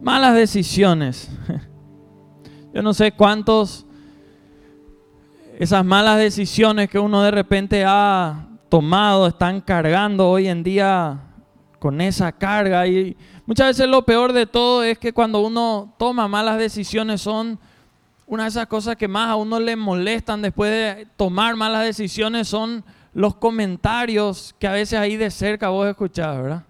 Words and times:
Malas 0.00 0.34
decisiones. 0.34 1.30
Yo 2.74 2.82
no 2.82 2.92
sé 2.92 3.12
cuántos 3.12 3.86
esas 5.58 5.84
malas 5.84 6.18
decisiones 6.18 6.90
que 6.90 6.98
uno 6.98 7.22
de 7.22 7.30
repente 7.30 7.82
ha 7.86 8.46
tomado 8.68 9.26
están 9.26 9.62
cargando 9.62 10.28
hoy 10.28 10.48
en 10.48 10.62
día 10.62 11.18
con 11.78 12.00
esa 12.02 12.30
carga. 12.30 12.86
Y 12.86 13.16
muchas 13.46 13.68
veces 13.68 13.88
lo 13.88 14.02
peor 14.02 14.34
de 14.34 14.46
todo 14.46 14.82
es 14.82 14.98
que 14.98 15.14
cuando 15.14 15.40
uno 15.40 15.94
toma 15.98 16.28
malas 16.28 16.58
decisiones 16.58 17.22
son 17.22 17.58
una 18.26 18.42
de 18.42 18.50
esas 18.50 18.66
cosas 18.66 18.96
que 18.96 19.08
más 19.08 19.30
a 19.30 19.36
uno 19.36 19.58
le 19.58 19.76
molestan 19.76 20.42
después 20.42 20.70
de 20.70 21.06
tomar 21.16 21.56
malas 21.56 21.84
decisiones 21.84 22.48
son 22.48 22.84
los 23.14 23.36
comentarios 23.36 24.54
que 24.58 24.66
a 24.66 24.72
veces 24.72 24.98
ahí 24.98 25.16
de 25.16 25.30
cerca 25.30 25.70
vos 25.70 25.88
escuchás, 25.88 26.36
¿verdad? 26.36 26.65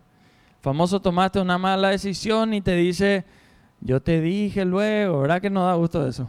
Famoso 0.67 0.99
tomaste 0.99 1.39
una 1.39 1.59
mala 1.59 1.91
decisión 1.91 2.53
y 2.53 2.61
te 2.61 2.75
dice, 2.75 3.25
yo 3.81 4.03
te 4.03 4.21
dije 4.21 4.65
luego, 4.65 5.21
¿verdad 5.21 5.41
que 5.41 5.49
no 5.49 5.65
da 5.65 5.75
gusto 5.75 6.05
eso? 6.05 6.29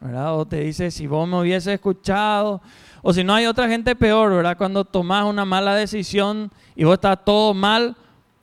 ¿verdad? 0.00 0.36
O 0.36 0.44
te 0.44 0.58
dice, 0.62 0.90
si 0.90 1.06
vos 1.06 1.28
me 1.28 1.38
hubiese 1.38 1.74
escuchado, 1.74 2.60
o 3.00 3.12
si 3.12 3.22
no 3.22 3.32
hay 3.32 3.46
otra 3.46 3.68
gente 3.68 3.94
peor, 3.94 4.34
¿verdad? 4.34 4.56
Cuando 4.56 4.84
tomas 4.84 5.24
una 5.26 5.44
mala 5.44 5.76
decisión 5.76 6.50
y 6.74 6.82
vos 6.82 6.94
estás 6.94 7.24
todo 7.24 7.54
mal, 7.54 7.94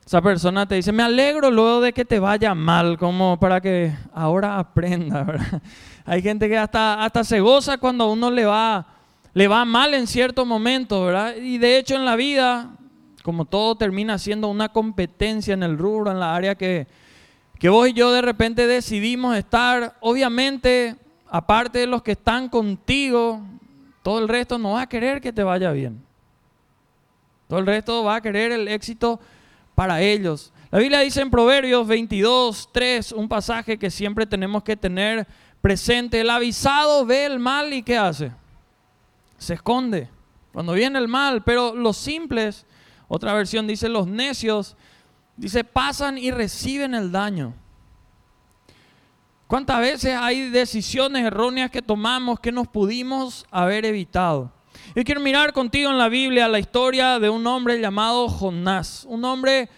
esa 0.05 0.21
persona 0.21 0.65
te 0.65 0.75
dice, 0.75 0.93
me 0.93 1.03
alegro 1.03 1.51
luego 1.51 1.81
de 1.81 1.91
que 1.91 2.05
te 2.05 2.19
vaya 2.19 2.55
mal, 2.55 2.97
como 2.97 3.37
para 3.37 3.59
que 3.59 3.93
ahora 4.13 4.57
aprenda, 4.57 5.23
¿verdad? 5.25 5.61
Hay 6.05 6.21
gente 6.21 6.47
que 6.47 6.57
hasta, 6.57 7.03
hasta 7.03 7.25
se 7.25 7.41
goza 7.41 7.77
cuando 7.77 8.05
a 8.05 8.09
uno 8.09 8.31
le 8.31 8.45
va, 8.45 8.87
le 9.33 9.49
va 9.49 9.65
mal 9.65 9.93
en 9.93 10.07
cierto 10.07 10.45
momento, 10.45 11.03
¿verdad? 11.03 11.35
Y 11.35 11.57
de 11.57 11.79
hecho 11.79 11.97
en 11.97 12.05
la 12.05 12.15
vida, 12.15 12.77
como 13.23 13.45
todo 13.45 13.75
termina 13.75 14.17
siendo 14.17 14.49
una 14.49 14.69
competencia 14.69 15.53
en 15.53 15.63
el 15.63 15.77
rubro, 15.77 16.11
en 16.11 16.19
la 16.19 16.35
área 16.35 16.55
que, 16.55 16.87
que 17.57 17.69
vos 17.69 17.87
y 17.87 17.93
yo 17.93 18.11
de 18.11 18.21
repente 18.21 18.67
decidimos 18.67 19.35
estar, 19.35 19.95
obviamente, 20.01 20.97
aparte 21.29 21.79
de 21.79 21.87
los 21.87 22.03
que 22.03 22.11
están 22.11 22.49
contigo, 22.49 23.41
todo 24.03 24.19
el 24.19 24.27
resto 24.27 24.59
no 24.59 24.73
va 24.73 24.81
a 24.81 24.89
querer 24.89 25.21
que 25.21 25.31
te 25.31 25.41
vaya 25.41 25.71
bien. 25.71 26.03
Todo 27.47 27.59
el 27.59 27.65
resto 27.65 28.03
va 28.03 28.17
a 28.17 28.21
querer 28.21 28.51
el 28.51 28.67
éxito 28.67 29.19
para 29.73 30.01
ellos. 30.01 30.51
La 30.69 30.79
Biblia 30.79 30.99
dice 30.99 31.21
en 31.21 31.29
Proverbios 31.29 31.87
22, 31.87 32.69
3, 32.71 33.11
un 33.13 33.29
pasaje 33.29 33.77
que 33.77 33.89
siempre 33.89 34.25
tenemos 34.25 34.63
que 34.63 34.75
tener 34.75 35.25
presente. 35.61 36.19
El 36.19 36.29
avisado 36.29 37.05
ve 37.05 37.25
el 37.25 37.39
mal 37.39 37.71
y 37.71 37.83
¿qué 37.83 37.97
hace? 37.97 38.31
Se 39.37 39.53
esconde 39.53 40.09
cuando 40.51 40.73
viene 40.73 40.99
el 40.99 41.07
mal, 41.07 41.43
pero 41.43 41.73
los 41.73 41.97
simples, 41.97 42.65
otra 43.15 43.35
versión 43.35 43.67
dice 43.67 43.89
los 43.89 44.07
necios, 44.07 44.75
dice 45.37 45.63
pasan 45.63 46.17
y 46.17 46.31
reciben 46.31 46.95
el 46.95 47.11
daño. 47.11 47.53
¿Cuántas 49.45 49.81
veces 49.81 50.17
hay 50.19 50.49
decisiones 50.49 51.23
erróneas 51.23 51.69
que 51.69 51.83
tomamos 51.83 52.39
que 52.39 52.51
nos 52.51 52.67
pudimos 52.67 53.45
haber 53.51 53.85
evitado? 53.85 54.51
Yo 54.95 55.03
quiero 55.03 55.21
mirar 55.21 55.53
contigo 55.53 55.91
en 55.91 55.99
la 55.99 56.09
Biblia 56.09 56.47
la 56.47 56.57
historia 56.57 57.19
de 57.19 57.29
un 57.29 57.45
hombre 57.45 57.79
llamado 57.79 58.27
Jonás, 58.29 59.05
un 59.07 59.23
hombre 59.25 59.69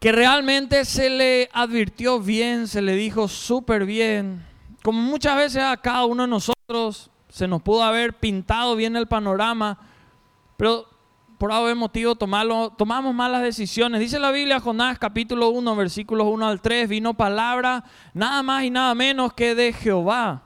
que 0.00 0.10
realmente 0.10 0.86
se 0.86 1.10
le 1.10 1.50
advirtió 1.52 2.20
bien, 2.20 2.68
se 2.68 2.80
le 2.80 2.96
dijo 2.96 3.28
súper 3.28 3.84
bien, 3.84 4.42
como 4.82 4.98
muchas 4.98 5.36
veces 5.36 5.62
a 5.62 5.76
cada 5.76 6.06
uno 6.06 6.22
de 6.22 6.28
nosotros 6.30 7.10
se 7.28 7.46
nos 7.46 7.60
pudo 7.60 7.82
haber 7.82 8.14
pintado 8.14 8.76
bien 8.76 8.96
el 8.96 9.08
panorama, 9.08 9.78
pero 10.56 10.93
por 11.38 11.52
algún 11.52 11.78
motivo 11.78 12.14
tomarlo, 12.14 12.72
tomamos 12.76 13.14
malas 13.14 13.42
decisiones. 13.42 14.00
Dice 14.00 14.18
la 14.18 14.30
Biblia, 14.30 14.60
Jonás 14.60 14.98
capítulo 14.98 15.48
1, 15.50 15.76
versículos 15.76 16.26
1 16.28 16.46
al 16.46 16.60
3, 16.60 16.88
vino 16.88 17.14
palabra 17.14 17.84
nada 18.12 18.42
más 18.42 18.64
y 18.64 18.70
nada 18.70 18.94
menos 18.94 19.32
que 19.32 19.54
de 19.54 19.72
Jehová 19.72 20.42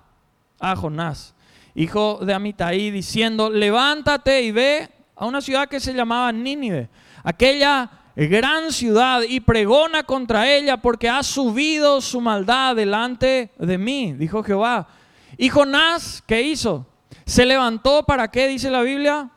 a 0.59 0.77
Jonás, 0.77 1.35
hijo 1.75 2.19
de 2.23 2.35
Amitai, 2.35 2.91
diciendo, 2.91 3.51
levántate 3.51 4.43
y 4.43 4.53
ve 4.53 4.89
a 5.15 5.27
una 5.27 5.41
ciudad 5.41 5.69
que 5.69 5.81
se 5.81 5.95
llamaba 5.95 6.33
Nínive, 6.33 6.89
aquella 7.23 7.91
gran 8.17 8.73
ciudad 8.73 9.23
y 9.23 9.41
pregona 9.41 10.03
contra 10.03 10.51
ella 10.51 10.77
porque 10.77 11.09
ha 11.09 11.23
subido 11.23 12.01
su 12.01 12.21
maldad 12.21 12.75
delante 12.75 13.53
de 13.59 13.79
mí, 13.79 14.15
dijo 14.15 14.43
Jehová. 14.43 14.89
Y 15.37 15.49
Jonás, 15.49 16.23
¿qué 16.27 16.43
hizo? 16.43 16.87
Se 17.25 17.47
levantó 17.47 18.03
para 18.05 18.29
qué, 18.29 18.49
dice 18.49 18.71
la 18.71 18.83
Biblia, 18.83 19.31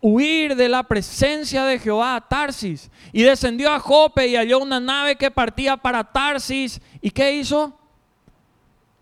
huir 0.00 0.56
de 0.56 0.68
la 0.68 0.82
presencia 0.82 1.64
de 1.64 1.78
Jehová 1.78 2.16
a 2.16 2.20
Tarsis. 2.20 2.90
Y 3.12 3.22
descendió 3.22 3.72
a 3.72 3.80
Jope 3.80 4.26
y 4.26 4.36
halló 4.36 4.60
una 4.60 4.80
nave 4.80 5.16
que 5.16 5.30
partía 5.30 5.76
para 5.76 6.04
Tarsis. 6.04 6.80
¿Y 7.00 7.10
qué 7.10 7.32
hizo? 7.32 7.78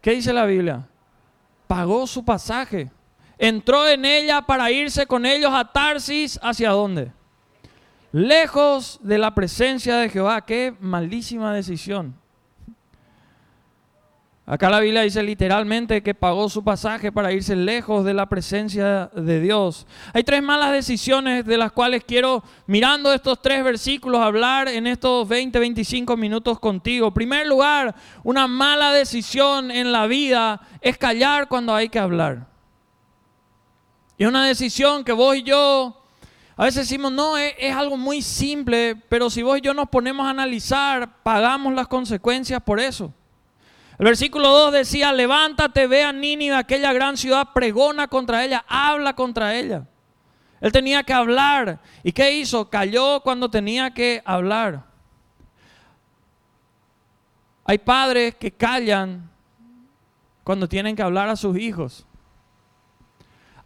¿Qué 0.01 0.13
dice 0.13 0.33
la 0.33 0.45
Biblia? 0.45 0.87
Pagó 1.67 2.07
su 2.07 2.25
pasaje. 2.25 2.91
Entró 3.39 3.89
en 3.89 4.05
ella 4.05 4.43
para 4.43 4.71
irse 4.71 5.07
con 5.07 5.27
ellos 5.27 5.53
a 5.53 5.65
Tarsis. 5.73 6.39
¿Hacia 6.43 6.71
dónde? 6.71 7.13
lejos 8.13 8.99
de 9.03 9.19
la 9.19 9.35
presencia 9.35 9.97
de 9.97 10.09
Jehová. 10.09 10.45
Qué 10.45 10.75
malísima 10.81 11.53
decisión. 11.53 12.15
Acá 14.51 14.71
la 14.71 14.81
Biblia 14.81 15.03
dice 15.03 15.23
literalmente 15.23 16.03
que 16.03 16.15
pagó 16.15 16.49
su 16.49 16.65
pasaje 16.65 17.13
para 17.13 17.35
irse 17.35 17.55
lejos 17.55 18.03
de 18.03 18.15
la 18.15 18.31
presencia 18.31 19.11
de 19.15 19.41
Dios. 19.41 19.87
Hay 20.15 20.25
tres 20.25 20.43
malas 20.43 20.73
decisiones 20.73 21.45
de 21.45 21.59
las 21.59 21.71
cuales 21.71 22.03
quiero, 22.03 22.43
mirando 22.67 23.13
estos 23.13 23.43
tres 23.43 23.63
versículos, 23.63 24.23
hablar 24.23 24.69
en 24.69 24.87
estos 24.87 25.29
20, 25.29 25.59
25 25.59 26.17
minutos 26.17 26.59
contigo. 26.59 27.09
En 27.09 27.13
primer 27.13 27.47
lugar, 27.47 27.95
una 28.25 28.47
mala 28.47 28.91
decisión 28.91 29.71
en 29.71 29.93
la 29.93 30.07
vida 30.07 30.63
es 30.81 30.97
callar 30.97 31.47
cuando 31.49 31.75
hay 31.75 31.91
que 31.91 31.99
hablar. 31.99 32.47
Y 34.17 34.25
una 34.25 34.47
decisión 34.47 35.05
que 35.05 35.13
vos 35.13 35.37
y 35.37 35.43
yo 35.43 35.95
a 36.57 36.65
veces 36.65 36.89
decimos, 36.89 37.13
no, 37.13 37.37
es, 37.37 37.75
algo 37.77 37.99
muy 37.99 38.23
simple, 38.23 38.97
pero 39.11 39.29
si 39.29 39.43
vos 39.43 39.59
y 39.59 39.61
yo 39.61 39.75
nos 39.75 39.91
ponemos 39.91 40.27
a 40.27 40.31
analizar, 40.31 41.23
pagamos 41.23 41.75
las 41.75 41.87
consecuencias 41.87 42.63
por 42.63 42.81
eso. 42.81 43.13
El 43.99 44.05
versículo 44.05 44.49
2 44.49 44.73
decía, 44.73 45.13
levántate, 45.13 45.89
ve 45.89 46.05
a 46.05 46.13
Nínive, 46.13 46.55
aquella 46.55 46.93
gran 46.93 47.17
ciudad, 47.17 47.49
pregona 47.53 48.07
contra 48.07 48.45
ella, 48.45 48.65
habla 48.69 49.15
contra 49.15 49.57
ella. 49.57 49.89
Él 50.61 50.71
tenía 50.71 51.03
que 51.03 51.13
hablar. 51.13 51.81
¿Y 52.05 52.13
qué 52.13 52.33
hizo? 52.33 52.71
Cayó 52.71 53.21
cuando 53.21 53.51
tenía 53.51 53.93
que 53.93 54.23
hablar. 54.25 54.85
Hay 57.65 57.79
padres 57.79 58.37
que 58.37 58.53
callan 58.53 59.31
cuando 60.45 60.69
tienen 60.69 60.95
que 60.95 61.03
hablar 61.03 61.29
a 61.29 61.37
sus 61.37 61.59
hijos. 61.59 62.07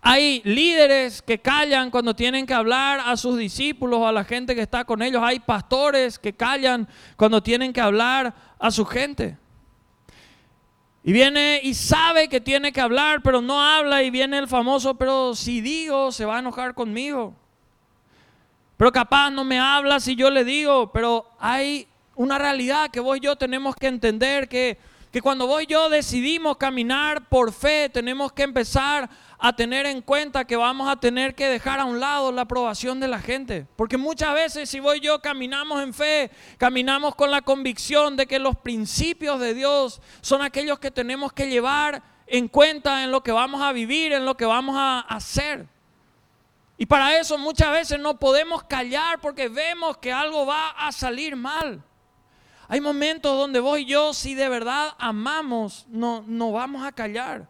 Hay 0.00 0.42
líderes 0.44 1.22
que 1.22 1.40
callan 1.40 1.90
cuando 1.90 2.16
tienen 2.16 2.44
que 2.44 2.54
hablar 2.54 3.00
a 3.04 3.16
sus 3.16 3.38
discípulos 3.38 4.00
o 4.00 4.08
a 4.08 4.12
la 4.12 4.24
gente 4.24 4.54
que 4.54 4.62
está 4.62 4.84
con 4.84 5.02
ellos. 5.02 5.22
Hay 5.22 5.40
pastores 5.40 6.18
que 6.18 6.32
callan 6.32 6.88
cuando 7.16 7.42
tienen 7.42 7.72
que 7.72 7.80
hablar 7.80 8.34
a 8.58 8.70
su 8.70 8.84
gente. 8.84 9.38
Y 11.04 11.12
viene 11.12 11.60
y 11.62 11.74
sabe 11.74 12.28
que 12.28 12.40
tiene 12.40 12.72
que 12.72 12.80
hablar, 12.80 13.22
pero 13.22 13.40
no 13.40 13.60
habla 13.60 14.02
y 14.02 14.10
viene 14.10 14.38
el 14.38 14.46
famoso, 14.46 14.94
pero 14.94 15.34
si 15.34 15.60
digo, 15.60 16.12
se 16.12 16.24
va 16.24 16.36
a 16.36 16.40
enojar 16.40 16.74
conmigo. 16.74 17.34
Pero 18.76 18.92
capaz 18.92 19.30
no 19.30 19.44
me 19.44 19.58
habla 19.58 19.98
si 19.98 20.14
yo 20.14 20.30
le 20.30 20.44
digo, 20.44 20.92
pero 20.92 21.26
hay 21.40 21.88
una 22.14 22.38
realidad 22.38 22.90
que 22.90 23.00
vos 23.00 23.16
y 23.16 23.20
yo 23.20 23.36
tenemos 23.36 23.74
que 23.74 23.88
entender 23.88 24.48
que, 24.48 24.78
que 25.12 25.20
cuando 25.20 25.46
vos 25.46 25.62
y 25.62 25.66
yo 25.66 25.90
decidimos 25.90 26.56
caminar 26.56 27.28
por 27.28 27.52
fe, 27.52 27.90
tenemos 27.90 28.32
que 28.32 28.44
empezar 28.44 29.10
a 29.38 29.54
tener 29.54 29.84
en 29.84 30.00
cuenta 30.00 30.46
que 30.46 30.56
vamos 30.56 30.88
a 30.88 30.96
tener 30.96 31.34
que 31.34 31.48
dejar 31.48 31.80
a 31.80 31.84
un 31.84 32.00
lado 32.00 32.32
la 32.32 32.42
aprobación 32.42 32.98
de 32.98 33.08
la 33.08 33.18
gente. 33.20 33.66
Porque 33.76 33.98
muchas 33.98 34.32
veces 34.32 34.70
si 34.70 34.80
voy 34.80 35.00
yo 35.00 35.20
caminamos 35.20 35.82
en 35.82 35.92
fe, 35.92 36.30
caminamos 36.56 37.14
con 37.14 37.30
la 37.30 37.42
convicción 37.42 38.16
de 38.16 38.26
que 38.26 38.38
los 38.38 38.56
principios 38.56 39.38
de 39.38 39.52
Dios 39.52 40.00
son 40.22 40.40
aquellos 40.40 40.78
que 40.78 40.90
tenemos 40.90 41.34
que 41.34 41.50
llevar 41.50 42.02
en 42.26 42.48
cuenta 42.48 43.04
en 43.04 43.10
lo 43.10 43.22
que 43.22 43.32
vamos 43.32 43.60
a 43.60 43.72
vivir, 43.72 44.14
en 44.14 44.24
lo 44.24 44.38
que 44.38 44.46
vamos 44.46 44.76
a 44.78 45.00
hacer. 45.00 45.66
Y 46.78 46.86
para 46.86 47.18
eso 47.18 47.36
muchas 47.36 47.70
veces 47.70 48.00
no 48.00 48.18
podemos 48.18 48.64
callar 48.64 49.20
porque 49.20 49.50
vemos 49.50 49.98
que 49.98 50.10
algo 50.10 50.46
va 50.46 50.70
a 50.70 50.90
salir 50.90 51.36
mal. 51.36 51.84
Hay 52.72 52.80
momentos 52.80 53.36
donde 53.36 53.60
vos 53.60 53.78
y 53.78 53.84
yo, 53.84 54.14
si 54.14 54.34
de 54.34 54.48
verdad 54.48 54.94
amamos, 54.98 55.84
no, 55.90 56.24
no 56.26 56.52
vamos 56.52 56.82
a 56.82 56.90
callar. 56.90 57.46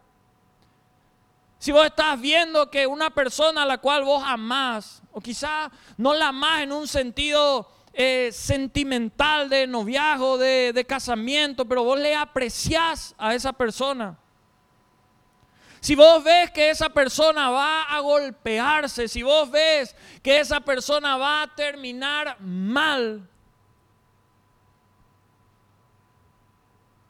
Si 1.59 1.71
vos 1.71 1.85
estás 1.85 2.19
viendo 2.19 2.69
que 2.69 2.85
una 2.85 3.09
persona 3.09 3.63
a 3.63 3.65
la 3.65 3.77
cual 3.77 4.03
vos 4.03 4.21
amás, 4.25 5.01
o 5.13 5.21
quizá 5.21 5.71
no 5.95 6.13
la 6.13 6.27
amás 6.27 6.63
en 6.63 6.73
un 6.73 6.89
sentido 6.89 7.71
eh, 7.93 8.31
sentimental 8.33 9.47
de 9.47 9.65
noviazgo, 9.65 10.37
de, 10.37 10.73
de 10.73 10.83
casamiento, 10.83 11.63
pero 11.63 11.85
vos 11.85 11.97
le 11.97 12.13
apreciás 12.13 13.15
a 13.17 13.33
esa 13.33 13.53
persona. 13.53 14.19
Si 15.79 15.95
vos 15.95 16.21
ves 16.21 16.51
que 16.51 16.69
esa 16.69 16.89
persona 16.89 17.49
va 17.49 17.83
a 17.83 18.01
golpearse, 18.01 19.07
si 19.07 19.23
vos 19.23 19.49
ves 19.49 19.95
que 20.21 20.41
esa 20.41 20.59
persona 20.59 21.15
va 21.15 21.43
a 21.43 21.55
terminar 21.55 22.35
mal, 22.41 23.29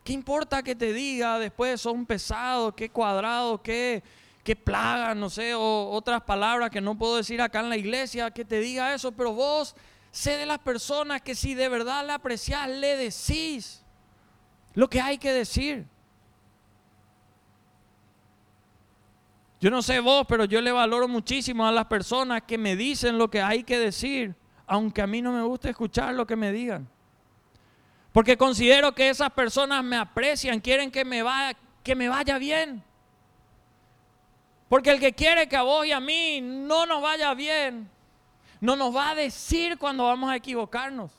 ¿Qué 0.04 0.12
importa 0.14 0.64
que 0.64 0.76
te 0.76 0.92
diga 0.92 1.40
después 1.40 1.80
son 1.80 2.06
pesados, 2.06 2.74
qué 2.76 2.90
cuadrado, 2.90 3.62
qué, 3.62 4.04
qué 4.44 4.56
plaga, 4.56 5.16
no 5.16 5.30
sé, 5.30 5.54
o 5.56 5.90
otras 5.92 6.22
palabras 6.24 6.70
que 6.70 6.82
no 6.82 6.98
puedo 6.98 7.16
decir 7.16 7.42
acá 7.42 7.62
en 7.62 7.70
la 7.70 7.78
iglesia, 7.78 8.32
que 8.32 8.44
te 8.44 8.60
diga 8.60 8.94
eso, 8.94 9.14
pero 9.14 9.34
vos 9.34 9.76
sé 10.12 10.38
de 10.38 10.46
las 10.46 10.60
personas 10.60 11.22
que 11.22 11.36
si 11.36 11.54
de 11.54 11.70
verdad 11.70 12.06
le 12.06 12.12
aprecias, 12.12 12.68
le 12.68 12.98
decís 12.98 13.84
lo 14.74 14.90
que 14.90 15.00
hay 15.00 15.18
que 15.18 15.32
decir. 15.32 15.88
Yo 19.62 19.72
no 19.72 19.82
sé 19.82 20.02
vos, 20.02 20.26
pero 20.28 20.44
yo 20.44 20.60
le 20.60 20.74
valoro 20.74 21.08
muchísimo 21.08 21.66
a 21.66 21.72
las 21.72 21.86
personas 21.86 22.42
que 22.42 22.58
me 22.58 22.76
dicen 22.76 23.18
lo 23.18 23.32
que 23.32 23.42
hay 23.42 23.64
que 23.64 23.80
decir, 23.80 24.36
aunque 24.68 25.02
a 25.02 25.08
mí 25.08 25.22
no 25.22 25.32
me 25.32 25.42
gusta 25.44 25.70
escuchar 25.70 26.14
lo 26.14 26.28
que 26.28 26.36
me 26.36 26.52
digan. 26.52 26.90
Porque 28.14 28.38
considero 28.38 28.96
que 28.96 29.10
esas 29.10 29.30
personas 29.32 29.84
me 29.84 29.98
aprecian, 29.98 30.62
quieren 30.62 30.90
que 30.90 31.04
me 31.04 31.22
vaya, 31.22 31.58
que 31.84 31.96
me 31.96 32.08
vaya 32.08 32.38
bien. 32.38 32.82
Porque 34.70 34.92
el 34.92 35.02
que 35.02 35.14
quiere 35.14 35.50
que 35.50 35.58
a 35.58 35.64
vos 35.64 35.86
y 35.86 35.92
a 35.92 36.00
mí 36.00 36.40
no 36.42 36.86
nos 36.86 37.02
vaya 37.02 37.34
bien, 37.34 37.90
no 38.62 38.78
nos 38.78 38.96
va 38.96 39.10
a 39.10 39.16
decir 39.16 39.78
cuando 39.78 40.06
vamos 40.06 40.32
a 40.32 40.38
equivocarnos, 40.38 41.12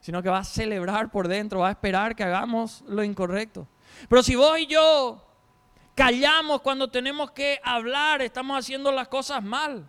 sino 0.00 0.22
que 0.22 0.30
va 0.30 0.38
a 0.38 0.44
celebrar 0.44 1.10
por 1.10 1.28
dentro, 1.28 1.60
va 1.60 1.68
a 1.68 1.72
esperar 1.72 2.16
que 2.16 2.24
hagamos 2.24 2.82
lo 2.88 3.04
incorrecto. 3.04 3.68
Pero 4.08 4.22
si 4.22 4.34
vos 4.34 4.58
y 4.58 4.66
yo 4.66 5.22
Callamos 5.94 6.62
cuando 6.62 6.88
tenemos 6.88 7.32
que 7.32 7.60
hablar, 7.62 8.22
estamos 8.22 8.58
haciendo 8.58 8.90
las 8.92 9.08
cosas 9.08 9.42
mal. 9.42 9.88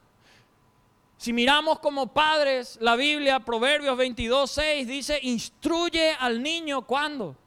Si 1.24 1.32
miramos 1.32 1.80
como 1.80 2.08
padres 2.08 2.78
la 2.82 2.98
Biblia, 2.98 3.40
Proverbios 3.40 3.96
22, 3.96 4.52
6 4.52 4.86
dice, 4.86 5.20
instruye 5.22 6.12
al 6.20 6.44
niño 6.44 6.86
cuando. 6.86 7.38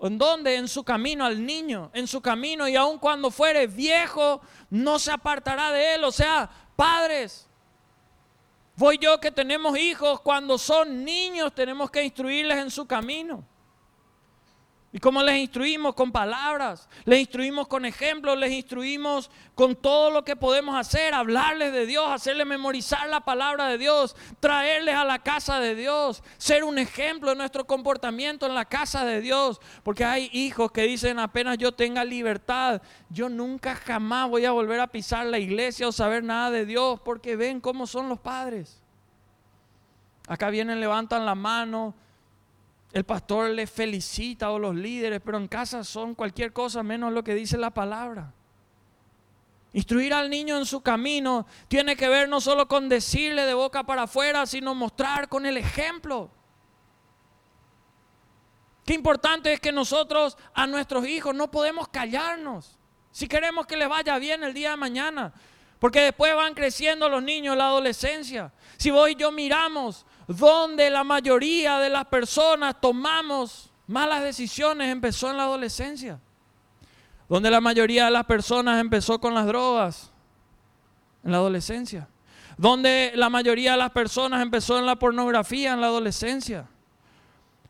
¿En 0.00 0.18
dónde? 0.18 0.56
En 0.56 0.66
su 0.66 0.82
camino, 0.82 1.24
al 1.24 1.46
niño, 1.46 1.88
en 1.94 2.08
su 2.08 2.20
camino, 2.20 2.66
y 2.66 2.74
aun 2.74 2.98
cuando 2.98 3.30
fuere 3.30 3.68
viejo, 3.68 4.40
no 4.70 4.98
se 4.98 5.12
apartará 5.12 5.70
de 5.70 5.94
él. 5.94 6.02
O 6.02 6.10
sea, 6.10 6.50
padres, 6.74 7.46
voy 8.74 8.98
yo 8.98 9.20
que 9.20 9.30
tenemos 9.30 9.78
hijos, 9.78 10.20
cuando 10.20 10.58
son 10.58 11.04
niños 11.04 11.54
tenemos 11.54 11.92
que 11.92 12.02
instruirles 12.02 12.58
en 12.58 12.72
su 12.72 12.88
camino. 12.88 13.44
¿Y 14.92 14.98
cómo 14.98 15.22
les 15.22 15.36
instruimos? 15.36 15.94
Con 15.94 16.12
palabras, 16.12 16.88
les 17.04 17.20
instruimos 17.20 17.66
con 17.66 17.84
ejemplos, 17.84 18.38
les 18.38 18.52
instruimos 18.52 19.30
con 19.54 19.74
todo 19.74 20.10
lo 20.10 20.24
que 20.24 20.36
podemos 20.36 20.76
hacer, 20.76 21.12
hablarles 21.12 21.72
de 21.72 21.86
Dios, 21.86 22.06
hacerles 22.08 22.46
memorizar 22.46 23.08
la 23.08 23.20
palabra 23.20 23.66
de 23.66 23.78
Dios, 23.78 24.16
traerles 24.38 24.94
a 24.94 25.04
la 25.04 25.18
casa 25.18 25.58
de 25.60 25.74
Dios, 25.74 26.22
ser 26.38 26.62
un 26.64 26.78
ejemplo 26.78 27.30
de 27.30 27.36
nuestro 27.36 27.66
comportamiento 27.66 28.46
en 28.46 28.54
la 28.54 28.64
casa 28.64 29.04
de 29.04 29.20
Dios. 29.20 29.60
Porque 29.82 30.04
hay 30.04 30.30
hijos 30.32 30.70
que 30.70 30.82
dicen 30.82 31.18
apenas 31.18 31.58
yo 31.58 31.72
tenga 31.72 32.04
libertad, 32.04 32.80
yo 33.10 33.28
nunca 33.28 33.74
jamás 33.74 34.30
voy 34.30 34.44
a 34.44 34.52
volver 34.52 34.80
a 34.80 34.86
pisar 34.86 35.26
la 35.26 35.38
iglesia 35.38 35.88
o 35.88 35.92
saber 35.92 36.22
nada 36.22 36.50
de 36.50 36.64
Dios, 36.64 37.00
porque 37.04 37.36
ven 37.36 37.60
cómo 37.60 37.86
son 37.86 38.08
los 38.08 38.20
padres. 38.20 38.80
Acá 40.28 40.48
vienen, 40.48 40.80
levantan 40.80 41.26
la 41.26 41.34
mano 41.34 41.94
el 42.92 43.04
pastor 43.04 43.50
le 43.50 43.66
felicita 43.66 44.50
o 44.50 44.58
los 44.58 44.74
líderes, 44.74 45.20
pero 45.24 45.38
en 45.38 45.48
casa 45.48 45.84
son 45.84 46.14
cualquier 46.14 46.52
cosa 46.52 46.82
menos 46.82 47.12
lo 47.12 47.22
que 47.22 47.34
dice 47.34 47.58
la 47.58 47.70
palabra. 47.70 48.32
Instruir 49.72 50.14
al 50.14 50.30
niño 50.30 50.56
en 50.56 50.64
su 50.64 50.80
camino 50.80 51.46
tiene 51.68 51.96
que 51.96 52.08
ver 52.08 52.28
no 52.28 52.40
solo 52.40 52.66
con 52.66 52.88
decirle 52.88 53.44
de 53.44 53.52
boca 53.52 53.84
para 53.84 54.04
afuera, 54.04 54.46
sino 54.46 54.74
mostrar 54.74 55.28
con 55.28 55.44
el 55.44 55.58
ejemplo. 55.58 56.30
Qué 58.86 58.94
importante 58.94 59.52
es 59.52 59.60
que 59.60 59.72
nosotros 59.72 60.38
a 60.54 60.66
nuestros 60.66 61.06
hijos 61.06 61.34
no 61.34 61.50
podemos 61.50 61.88
callarnos. 61.88 62.78
Si 63.10 63.28
queremos 63.28 63.66
que 63.66 63.76
les 63.76 63.88
vaya 63.88 64.16
bien 64.18 64.44
el 64.44 64.54
día 64.54 64.70
de 64.70 64.76
mañana, 64.76 65.34
porque 65.78 66.00
después 66.00 66.34
van 66.34 66.54
creciendo 66.54 67.08
los 67.08 67.22
niños 67.22 67.56
la 67.56 67.66
adolescencia. 67.66 68.52
Si 68.76 68.90
vos 68.90 69.10
y 69.10 69.16
yo 69.16 69.30
miramos 69.32 70.06
donde 70.26 70.90
la 70.90 71.04
mayoría 71.04 71.78
de 71.78 71.90
las 71.90 72.06
personas 72.06 72.76
tomamos 72.80 73.70
malas 73.86 74.22
decisiones 74.22 74.90
empezó 74.90 75.30
en 75.30 75.36
la 75.36 75.44
adolescencia. 75.44 76.20
Donde 77.28 77.50
la 77.50 77.60
mayoría 77.60 78.06
de 78.06 78.10
las 78.10 78.24
personas 78.24 78.80
empezó 78.80 79.20
con 79.20 79.34
las 79.34 79.46
drogas 79.46 80.10
en 81.24 81.32
la 81.32 81.38
adolescencia. 81.38 82.08
Donde 82.56 83.12
la 83.14 83.28
mayoría 83.28 83.72
de 83.72 83.78
las 83.78 83.90
personas 83.90 84.42
empezó 84.42 84.78
en 84.78 84.86
la 84.86 84.96
pornografía 84.96 85.72
en 85.72 85.80
la 85.80 85.88
adolescencia. 85.88 86.66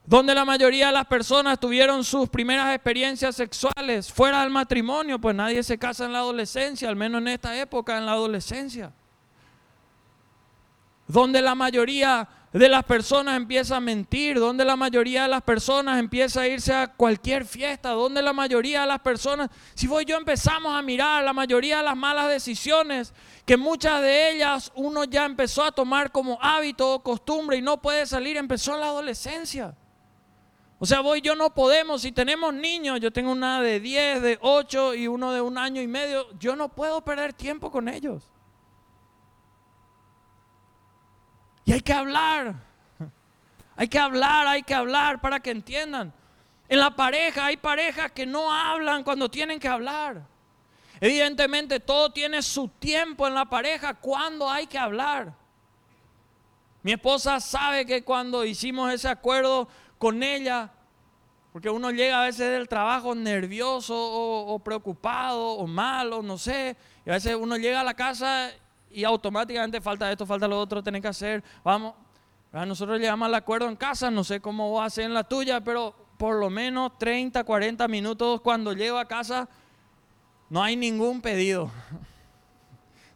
Donde 0.07 0.35
la 0.35 0.45
mayoría 0.45 0.87
de 0.87 0.93
las 0.93 1.07
personas 1.07 1.59
tuvieron 1.59 2.05
sus 2.05 2.29
primeras 2.29 2.73
experiencias 2.73 3.35
sexuales 3.35 4.13
fuera 4.13 4.43
del 4.43 4.51
matrimonio, 4.51 5.19
pues 5.19 5.35
nadie 5.35 5.63
se 5.65 5.79
casa 5.79 6.05
en 6.05 6.13
la 6.13 6.21
adolescencia, 6.21 6.89
al 6.89 6.95
menos 6.95 7.21
en 7.23 7.29
esta 7.29 7.59
época, 7.61 7.99
en 7.99 8.07
la 8.07 8.13
adolescencia. 8.13 8.93
Donde 11.09 11.43
la 11.43 11.57
mayoría 11.57 12.29
de 12.59 12.69
las 12.69 12.85
personas 12.85 13.37
empieza 13.37 13.77
a 13.77 13.81
mentir, 13.81 14.39
donde 14.39 14.65
la 14.65 14.77
mayoría 14.77 15.23
de 15.23 15.29
las 15.29 15.43
personas 15.43 15.99
empieza 15.99 16.43
a 16.43 16.49
irse 16.49 16.73
a 16.73 16.87
cualquier 16.89 17.45
fiesta, 17.45 17.91
donde 17.91 18.23
la 18.23 18.33
mayoría 18.33 18.83
de 18.83 18.87
las 18.87 19.01
personas, 19.01 19.51
si 19.75 19.87
voy 19.87 20.05
yo 20.05 20.17
empezamos 20.17 20.75
a 20.75 20.81
mirar 20.81 21.25
la 21.25 21.33
mayoría 21.33 21.79
de 21.79 21.83
las 21.83 21.97
malas 21.97 22.29
decisiones, 22.29 23.13
que 23.45 23.57
muchas 23.57 24.01
de 24.01 24.31
ellas 24.31 24.73
uno 24.75 25.05
ya 25.05 25.25
empezó 25.25 25.65
a 25.65 25.73
tomar 25.73 26.13
como 26.13 26.39
hábito 26.41 26.95
o 26.95 27.03
costumbre 27.03 27.57
y 27.57 27.63
no 27.63 27.83
puede 27.83 28.07
salir, 28.07 28.37
empezó 28.37 28.75
en 28.75 28.81
la 28.81 28.87
adolescencia. 28.87 29.75
O 30.79 30.87
sea, 30.87 31.01
voy 31.01 31.21
yo 31.21 31.35
no 31.35 31.53
podemos, 31.55 32.03
si 32.03 32.13
tenemos 32.13 32.55
niños, 32.55 33.01
yo 33.01 33.11
tengo 33.11 33.33
una 33.33 33.61
de 33.61 33.81
10, 33.81 34.23
de 34.23 34.39
8 34.41 34.95
y 34.95 35.09
uno 35.09 35.33
de 35.33 35.41
un 35.41 35.59
año 35.59 35.83
y 35.83 35.87
medio, 35.87 36.27
yo 36.39 36.55
no 36.55 36.69
puedo 36.69 37.03
perder 37.03 37.33
tiempo 37.33 37.71
con 37.71 37.89
ellos. 37.89 38.31
Y 41.67 41.73
hay 41.73 41.81
que 41.81 41.93
hablar. 41.93 42.55
Hay 43.77 43.89
que 43.89 43.99
hablar, 43.99 44.47
hay 44.47 44.63
que 44.63 44.73
hablar 44.73 45.21
para 45.21 45.41
que 45.41 45.51
entiendan. 45.51 46.15
En 46.69 46.81
la 46.81 46.97
pareja 46.97 47.45
hay 47.45 47.59
parejas 47.59 48.11
que 48.13 48.25
no 48.25 48.51
hablan 48.51 49.05
cuando 49.05 49.31
tienen 49.31 49.61
que 49.61 49.69
hablar. 49.69 50.23
Evidentemente 51.01 51.79
todo 51.79 52.11
tiene 52.11 52.41
su 52.41 52.69
tiempo 52.69 53.27
en 53.27 53.35
la 53.35 53.45
pareja 53.45 53.93
cuando 53.93 54.49
hay 54.49 54.67
que 54.67 54.79
hablar. 54.79 55.35
Mi 56.83 56.93
esposa 56.93 57.41
sabe 57.41 57.85
que 57.85 58.03
cuando 58.03 58.45
hicimos 58.45 58.93
ese 58.93 59.09
acuerdo 59.09 59.69
con 59.99 60.23
ella, 60.23 60.71
porque 61.53 61.69
uno 61.69 61.91
llega 61.91 62.23
a 62.23 62.27
veces 62.27 62.51
del 62.51 62.69
trabajo 62.69 63.15
nervioso 63.15 63.95
o, 63.97 64.59
preocupado 64.61 65.53
o 65.53 65.67
malo, 65.67 66.23
no 66.23 66.39
sé, 66.39 66.77
y 67.05 67.11
a 67.11 67.15
veces 67.15 67.35
uno 67.35 67.57
llega 67.57 67.81
a 67.81 67.85
la 67.85 67.95
casa 67.95 68.53
y 68.91 69.05
automáticamente 69.05 69.81
falta 69.81 70.11
esto, 70.11 70.27
falta 70.27 70.49
lo 70.49 70.59
otro, 70.59 70.83
tenés 70.83 71.03
que 71.03 71.09
hacer. 71.09 71.45
Vamos, 71.63 71.95
nosotros 72.53 72.99
llegamos 72.99 73.27
al 73.27 73.35
acuerdo 73.35 73.69
en 73.69 73.77
casa, 73.77 74.11
no 74.11 74.25
sé 74.25 74.41
cómo 74.41 74.73
va 74.73 74.87
a 74.87 74.91
ser 74.91 75.05
en 75.05 75.15
la 75.15 75.25
tuya, 75.25 75.63
pero 75.63 75.95
por 76.17 76.37
lo 76.37 76.49
menos 76.49 76.97
30, 76.99 77.45
40 77.45 77.87
minutos 77.89 78.41
cuando 78.41 78.73
llego 78.73 78.99
a 78.99 79.05
casa, 79.05 79.49
no 80.49 80.63
hay 80.63 80.77
ningún 80.77 81.21
pedido. 81.21 81.71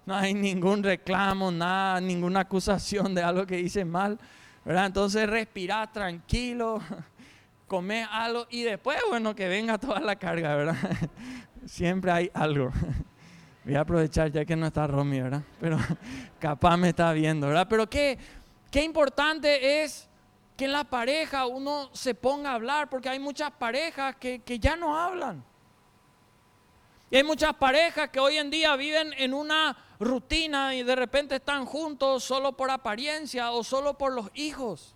No 0.07 0.17
hay 0.17 0.35
ningún 0.35 0.83
reclamo, 0.83 1.53
nada, 1.53 2.01
ninguna 2.01 2.41
acusación 2.41 3.15
de 3.15 3.23
algo 3.23 3.47
que 3.47 3.61
hice 3.61 3.85
mal. 3.85 4.19
¿verdad? 4.65 4.87
Entonces 4.87 5.29
respirá 5.29 5.91
tranquilo, 5.91 6.81
come 7.67 8.05
algo 8.11 8.47
y 8.51 8.63
después, 8.63 8.99
bueno, 9.09 9.35
que 9.35 9.49
venga 9.49 9.79
toda 9.79 10.01
la 10.01 10.17
carga, 10.17 10.55
¿verdad? 10.57 10.77
Siempre 11.67 12.11
hay 12.11 12.31
algo. 12.35 12.73
Voy 13.65 13.75
a 13.75 13.81
aprovechar 13.81 14.31
ya 14.31 14.45
que 14.45 14.57
no 14.57 14.67
está 14.67 14.87
Romy, 14.87 15.21
¿verdad? 15.21 15.43
Pero 15.61 15.79
capaz 16.41 16.77
me 16.77 16.91
está 16.91 17.13
viendo, 17.13 17.49
¿verdad? 17.49 17.67
Pero 17.69 17.89
qué, 17.89 18.19
qué 18.71 18.83
importante 18.83 19.83
es 19.83 20.09
que 20.57 20.65
en 20.65 20.73
la 20.73 20.85
pareja 20.85 21.47
uno 21.47 21.91
se 21.93 22.15
ponga 22.15 22.51
a 22.51 22.55
hablar, 22.55 22.89
porque 22.89 23.09
hay 23.09 23.19
muchas 23.19 23.51
parejas 23.51 24.17
que, 24.17 24.41
que 24.41 24.59
ya 24.59 24.77
no 24.77 24.99
hablan. 24.99 25.45
Y 27.11 27.17
hay 27.17 27.25
muchas 27.25 27.55
parejas 27.55 28.09
que 28.11 28.21
hoy 28.21 28.37
en 28.37 28.51
día 28.51 28.77
viven 28.77 29.13
en 29.19 29.35
una 29.35 29.77
rutina 29.99 30.75
y 30.75 30.83
de 30.83 30.95
repente 30.97 31.37
están 31.37 31.67
juntos 31.67 32.23
solo 32.25 32.53
por 32.57 32.71
apariencia 32.71 33.51
o 33.51 33.65
solo 33.65 33.99
por 33.99 34.13
los 34.13 34.31
hijos. 34.35 34.95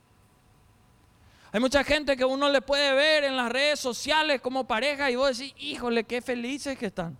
Hay 1.50 1.60
mucha 1.60 1.84
gente 1.84 2.16
que 2.16 2.24
uno 2.24 2.48
le 2.48 2.62
puede 2.62 2.94
ver 2.94 3.24
en 3.24 3.36
las 3.36 3.50
redes 3.50 3.80
sociales 3.80 4.40
como 4.40 4.66
pareja 4.66 5.10
y 5.10 5.16
vos 5.16 5.36
decís, 5.36 5.54
híjole, 5.58 6.04
qué 6.04 6.22
felices 6.22 6.78
que 6.78 6.86
están. 6.86 7.16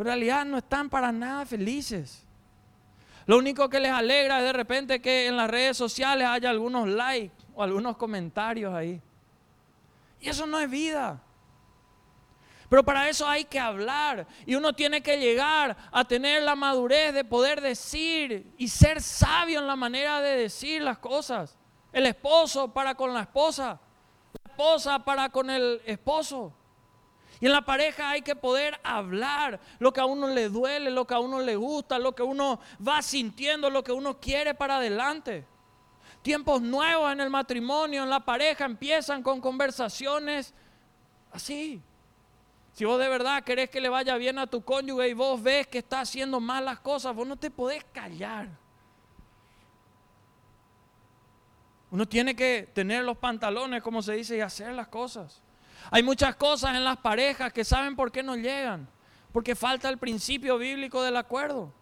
En 0.00 0.06
realidad 0.06 0.46
no 0.46 0.56
están 0.56 0.88
para 0.88 1.12
nada 1.12 1.44
felices. 1.44 2.26
Lo 3.26 3.36
único 3.36 3.68
que 3.68 3.78
les 3.78 3.92
alegra 3.92 4.38
es 4.38 4.44
de 4.44 4.52
repente 4.54 5.02
que 5.02 5.26
en 5.26 5.36
las 5.36 5.50
redes 5.50 5.76
sociales 5.76 6.26
haya 6.26 6.48
algunos 6.48 6.88
likes 6.88 7.36
o 7.54 7.62
algunos 7.62 7.98
comentarios 7.98 8.72
ahí. 8.72 8.98
Y 10.18 10.30
eso 10.30 10.46
no 10.46 10.58
es 10.58 10.70
vida. 10.70 11.22
Pero 12.70 12.82
para 12.82 13.10
eso 13.10 13.28
hay 13.28 13.44
que 13.44 13.60
hablar 13.60 14.26
y 14.46 14.54
uno 14.54 14.72
tiene 14.72 15.02
que 15.02 15.18
llegar 15.18 15.76
a 15.92 16.04
tener 16.06 16.44
la 16.44 16.54
madurez 16.54 17.12
de 17.12 17.22
poder 17.22 17.60
decir 17.60 18.54
y 18.56 18.68
ser 18.68 19.02
sabio 19.02 19.60
en 19.60 19.66
la 19.66 19.76
manera 19.76 20.22
de 20.22 20.34
decir 20.34 20.80
las 20.80 20.96
cosas. 20.96 21.58
El 21.92 22.06
esposo 22.06 22.72
para 22.72 22.94
con 22.94 23.12
la 23.12 23.20
esposa, 23.20 23.78
esposa 24.46 25.04
para 25.04 25.28
con 25.28 25.50
el 25.50 25.82
esposo. 25.84 26.54
Y 27.40 27.46
en 27.46 27.52
la 27.52 27.62
pareja 27.62 28.10
hay 28.10 28.20
que 28.20 28.36
poder 28.36 28.78
hablar 28.84 29.58
lo 29.78 29.92
que 29.92 30.00
a 30.00 30.04
uno 30.04 30.28
le 30.28 30.50
duele, 30.50 30.90
lo 30.90 31.06
que 31.06 31.14
a 31.14 31.18
uno 31.18 31.40
le 31.40 31.56
gusta, 31.56 31.98
lo 31.98 32.14
que 32.14 32.22
uno 32.22 32.60
va 32.86 33.00
sintiendo, 33.00 33.70
lo 33.70 33.82
que 33.82 33.92
uno 33.92 34.20
quiere 34.20 34.54
para 34.54 34.76
adelante. 34.76 35.46
Tiempos 36.20 36.60
nuevos 36.60 37.10
en 37.10 37.20
el 37.20 37.30
matrimonio, 37.30 38.02
en 38.02 38.10
la 38.10 38.20
pareja, 38.20 38.66
empiezan 38.66 39.22
con 39.22 39.40
conversaciones 39.40 40.52
así. 41.32 41.80
Si 42.74 42.84
vos 42.84 42.98
de 42.98 43.08
verdad 43.08 43.42
querés 43.42 43.70
que 43.70 43.80
le 43.80 43.88
vaya 43.88 44.16
bien 44.16 44.38
a 44.38 44.46
tu 44.46 44.62
cónyuge 44.62 45.08
y 45.08 45.14
vos 45.14 45.42
ves 45.42 45.66
que 45.66 45.78
está 45.78 46.00
haciendo 46.00 46.40
mal 46.40 46.66
las 46.66 46.80
cosas, 46.80 47.14
vos 47.14 47.26
no 47.26 47.36
te 47.36 47.50
podés 47.50 47.84
callar. 47.84 48.48
Uno 51.90 52.06
tiene 52.06 52.36
que 52.36 52.68
tener 52.72 53.02
los 53.02 53.16
pantalones, 53.16 53.82
como 53.82 54.02
se 54.02 54.12
dice, 54.12 54.36
y 54.36 54.40
hacer 54.40 54.74
las 54.74 54.88
cosas. 54.88 55.42
Hay 55.90 56.02
muchas 56.02 56.36
cosas 56.36 56.76
en 56.76 56.84
las 56.84 56.98
parejas 56.98 57.52
que 57.52 57.64
saben 57.64 57.96
por 57.96 58.12
qué 58.12 58.22
no 58.22 58.36
llegan. 58.36 58.88
Porque 59.32 59.54
falta 59.54 59.88
el 59.88 59.98
principio 59.98 60.58
bíblico 60.58 61.02
del 61.02 61.16
acuerdo. 61.16 61.72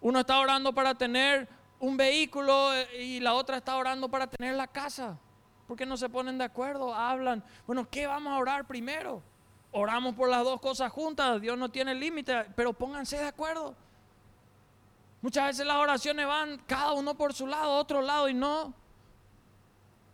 Uno 0.00 0.20
está 0.20 0.38
orando 0.38 0.74
para 0.74 0.94
tener 0.94 1.48
un 1.78 1.96
vehículo 1.96 2.72
eh, 2.74 3.02
y 3.02 3.20
la 3.20 3.34
otra 3.34 3.58
está 3.58 3.76
orando 3.76 4.08
para 4.08 4.26
tener 4.26 4.54
la 4.54 4.66
casa. 4.66 5.18
¿Por 5.66 5.76
qué 5.76 5.84
no 5.84 5.96
se 5.96 6.08
ponen 6.08 6.38
de 6.38 6.44
acuerdo? 6.44 6.94
Hablan. 6.94 7.42
Bueno, 7.66 7.88
¿qué 7.90 8.06
vamos 8.06 8.32
a 8.32 8.38
orar 8.38 8.66
primero? 8.66 9.22
Oramos 9.72 10.14
por 10.14 10.28
las 10.28 10.44
dos 10.44 10.60
cosas 10.60 10.92
juntas. 10.92 11.40
Dios 11.40 11.58
no 11.58 11.70
tiene 11.70 11.94
límite, 11.94 12.46
pero 12.54 12.72
pónganse 12.72 13.18
de 13.18 13.26
acuerdo. 13.26 13.74
Muchas 15.20 15.46
veces 15.46 15.66
las 15.66 15.76
oraciones 15.76 16.26
van 16.26 16.58
cada 16.66 16.92
uno 16.92 17.16
por 17.16 17.34
su 17.34 17.46
lado, 17.46 17.76
otro 17.76 18.00
lado 18.00 18.28
y 18.28 18.34
no. 18.34 18.72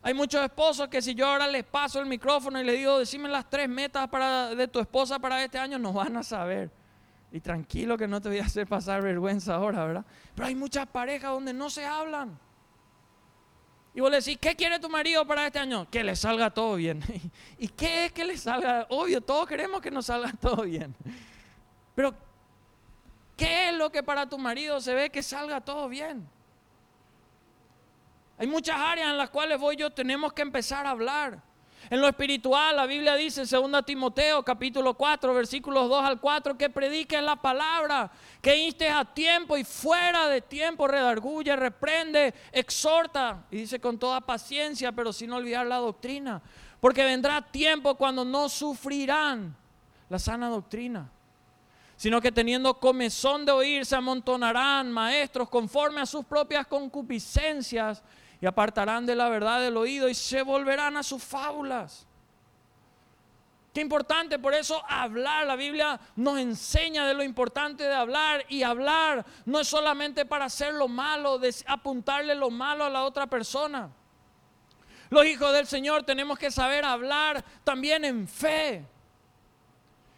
Hay 0.04 0.14
muchos 0.14 0.42
esposos 0.42 0.88
que 0.88 1.00
si 1.00 1.14
yo 1.14 1.28
ahora 1.28 1.46
les 1.46 1.62
paso 1.62 2.00
el 2.00 2.06
micrófono 2.06 2.60
y 2.60 2.64
les 2.64 2.76
digo, 2.76 2.98
decime 2.98 3.28
las 3.28 3.48
tres 3.48 3.68
metas 3.68 4.08
para, 4.08 4.52
de 4.54 4.66
tu 4.66 4.80
esposa 4.80 5.20
para 5.20 5.42
este 5.44 5.58
año, 5.58 5.78
no 5.78 5.92
van 5.92 6.16
a 6.16 6.24
saber. 6.24 6.70
Y 7.30 7.40
tranquilo 7.40 7.96
que 7.96 8.08
no 8.08 8.20
te 8.20 8.28
voy 8.28 8.40
a 8.40 8.44
hacer 8.44 8.66
pasar 8.66 9.00
vergüenza 9.00 9.54
ahora, 9.54 9.84
¿verdad? 9.84 10.04
Pero 10.34 10.48
hay 10.48 10.56
muchas 10.56 10.86
parejas 10.88 11.30
donde 11.30 11.54
no 11.54 11.70
se 11.70 11.86
hablan. 11.86 12.36
Y 13.94 14.00
vos 14.00 14.10
le 14.10 14.18
decís, 14.18 14.38
¿qué 14.40 14.56
quiere 14.56 14.78
tu 14.80 14.88
marido 14.88 15.24
para 15.26 15.46
este 15.46 15.60
año? 15.60 15.88
Que 15.88 16.02
le 16.02 16.16
salga 16.16 16.50
todo 16.50 16.76
bien. 16.76 17.00
¿Y 17.58 17.68
qué 17.68 18.06
es 18.06 18.12
que 18.12 18.24
le 18.24 18.36
salga? 18.36 18.86
Obvio, 18.90 19.20
todos 19.20 19.46
queremos 19.46 19.80
que 19.80 19.90
nos 19.90 20.06
salga 20.06 20.32
todo 20.40 20.62
bien. 20.62 20.96
Pero, 21.94 22.14
¿qué 23.36 23.68
es 23.68 23.76
lo 23.76 23.92
que 23.92 24.02
para 24.02 24.28
tu 24.28 24.36
marido 24.36 24.80
se 24.80 24.94
ve 24.94 25.10
que 25.10 25.22
salga 25.22 25.60
todo 25.60 25.88
bien? 25.88 26.26
Hay 28.42 28.48
muchas 28.48 28.74
áreas 28.76 29.08
en 29.08 29.18
las 29.18 29.30
cuales 29.30 29.56
vos 29.56 29.72
y 29.72 29.76
yo 29.76 29.90
tenemos 29.90 30.32
que 30.32 30.42
empezar 30.42 30.84
a 30.84 30.90
hablar. 30.90 31.40
En 31.88 32.00
lo 32.00 32.08
espiritual, 32.08 32.74
la 32.74 32.86
Biblia 32.86 33.14
dice 33.14 33.42
en 33.42 33.70
2 33.70 33.86
Timoteo 33.86 34.42
capítulo 34.42 34.94
4, 34.94 35.32
versículos 35.32 35.88
2 35.88 36.04
al 36.04 36.20
4, 36.20 36.58
que 36.58 36.68
prediques 36.68 37.22
la 37.22 37.36
palabra, 37.36 38.10
que 38.40 38.56
instes 38.56 38.90
a 38.90 39.04
tiempo 39.04 39.56
y 39.56 39.62
fuera 39.62 40.26
de 40.26 40.40
tiempo, 40.40 40.88
redarguye, 40.88 41.54
reprende, 41.54 42.34
exhorta, 42.50 43.44
y 43.48 43.58
dice 43.58 43.78
con 43.78 43.96
toda 43.96 44.20
paciencia, 44.20 44.90
pero 44.90 45.12
sin 45.12 45.30
olvidar 45.30 45.64
la 45.64 45.76
doctrina, 45.76 46.42
porque 46.80 47.04
vendrá 47.04 47.42
tiempo 47.42 47.94
cuando 47.94 48.24
no 48.24 48.48
sufrirán 48.48 49.54
la 50.08 50.18
sana 50.18 50.48
doctrina 50.48 51.08
sino 52.02 52.20
que 52.20 52.32
teniendo 52.32 52.80
comezón 52.80 53.46
de 53.46 53.52
oír 53.52 53.86
se 53.86 53.94
amontonarán 53.94 54.90
maestros 54.90 55.48
conforme 55.48 56.00
a 56.00 56.06
sus 56.06 56.24
propias 56.24 56.66
concupiscencias 56.66 58.02
y 58.42 58.46
apartarán 58.46 59.06
de 59.06 59.14
la 59.14 59.28
verdad 59.28 59.60
del 59.60 59.76
oído 59.76 60.08
y 60.08 60.16
se 60.16 60.42
volverán 60.42 60.96
a 60.96 61.04
sus 61.04 61.22
fábulas. 61.22 62.08
Qué 63.72 63.80
importante, 63.80 64.36
por 64.40 64.52
eso 64.52 64.82
hablar, 64.88 65.46
la 65.46 65.54
Biblia 65.54 65.98
nos 66.16 66.40
enseña 66.40 67.06
de 67.06 67.14
lo 67.14 67.22
importante 67.22 67.84
de 67.84 67.94
hablar 67.94 68.44
y 68.48 68.64
hablar 68.64 69.24
no 69.46 69.60
es 69.60 69.68
solamente 69.68 70.26
para 70.26 70.46
hacer 70.46 70.74
lo 70.74 70.88
malo, 70.88 71.38
de 71.38 71.54
apuntarle 71.66 72.34
lo 72.34 72.50
malo 72.50 72.84
a 72.84 72.90
la 72.90 73.04
otra 73.04 73.28
persona. 73.28 73.90
Los 75.08 75.24
hijos 75.24 75.52
del 75.52 75.68
Señor 75.68 76.02
tenemos 76.02 76.36
que 76.36 76.50
saber 76.50 76.84
hablar 76.84 77.44
también 77.62 78.04
en 78.04 78.26
fe. 78.26 78.84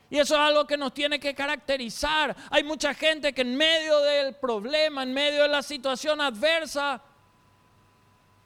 Y 0.08 0.18
eso 0.18 0.34
es 0.34 0.40
algo 0.40 0.66
que 0.66 0.78
nos 0.78 0.94
tiene 0.94 1.20
que 1.20 1.34
caracterizar. 1.34 2.34
Hay 2.50 2.64
mucha 2.64 2.94
gente 2.94 3.34
que 3.34 3.42
en 3.42 3.54
medio 3.54 3.98
del 4.00 4.34
problema, 4.36 5.02
en 5.02 5.12
medio 5.12 5.42
de 5.42 5.48
la 5.48 5.62
situación 5.62 6.22
adversa, 6.22 7.02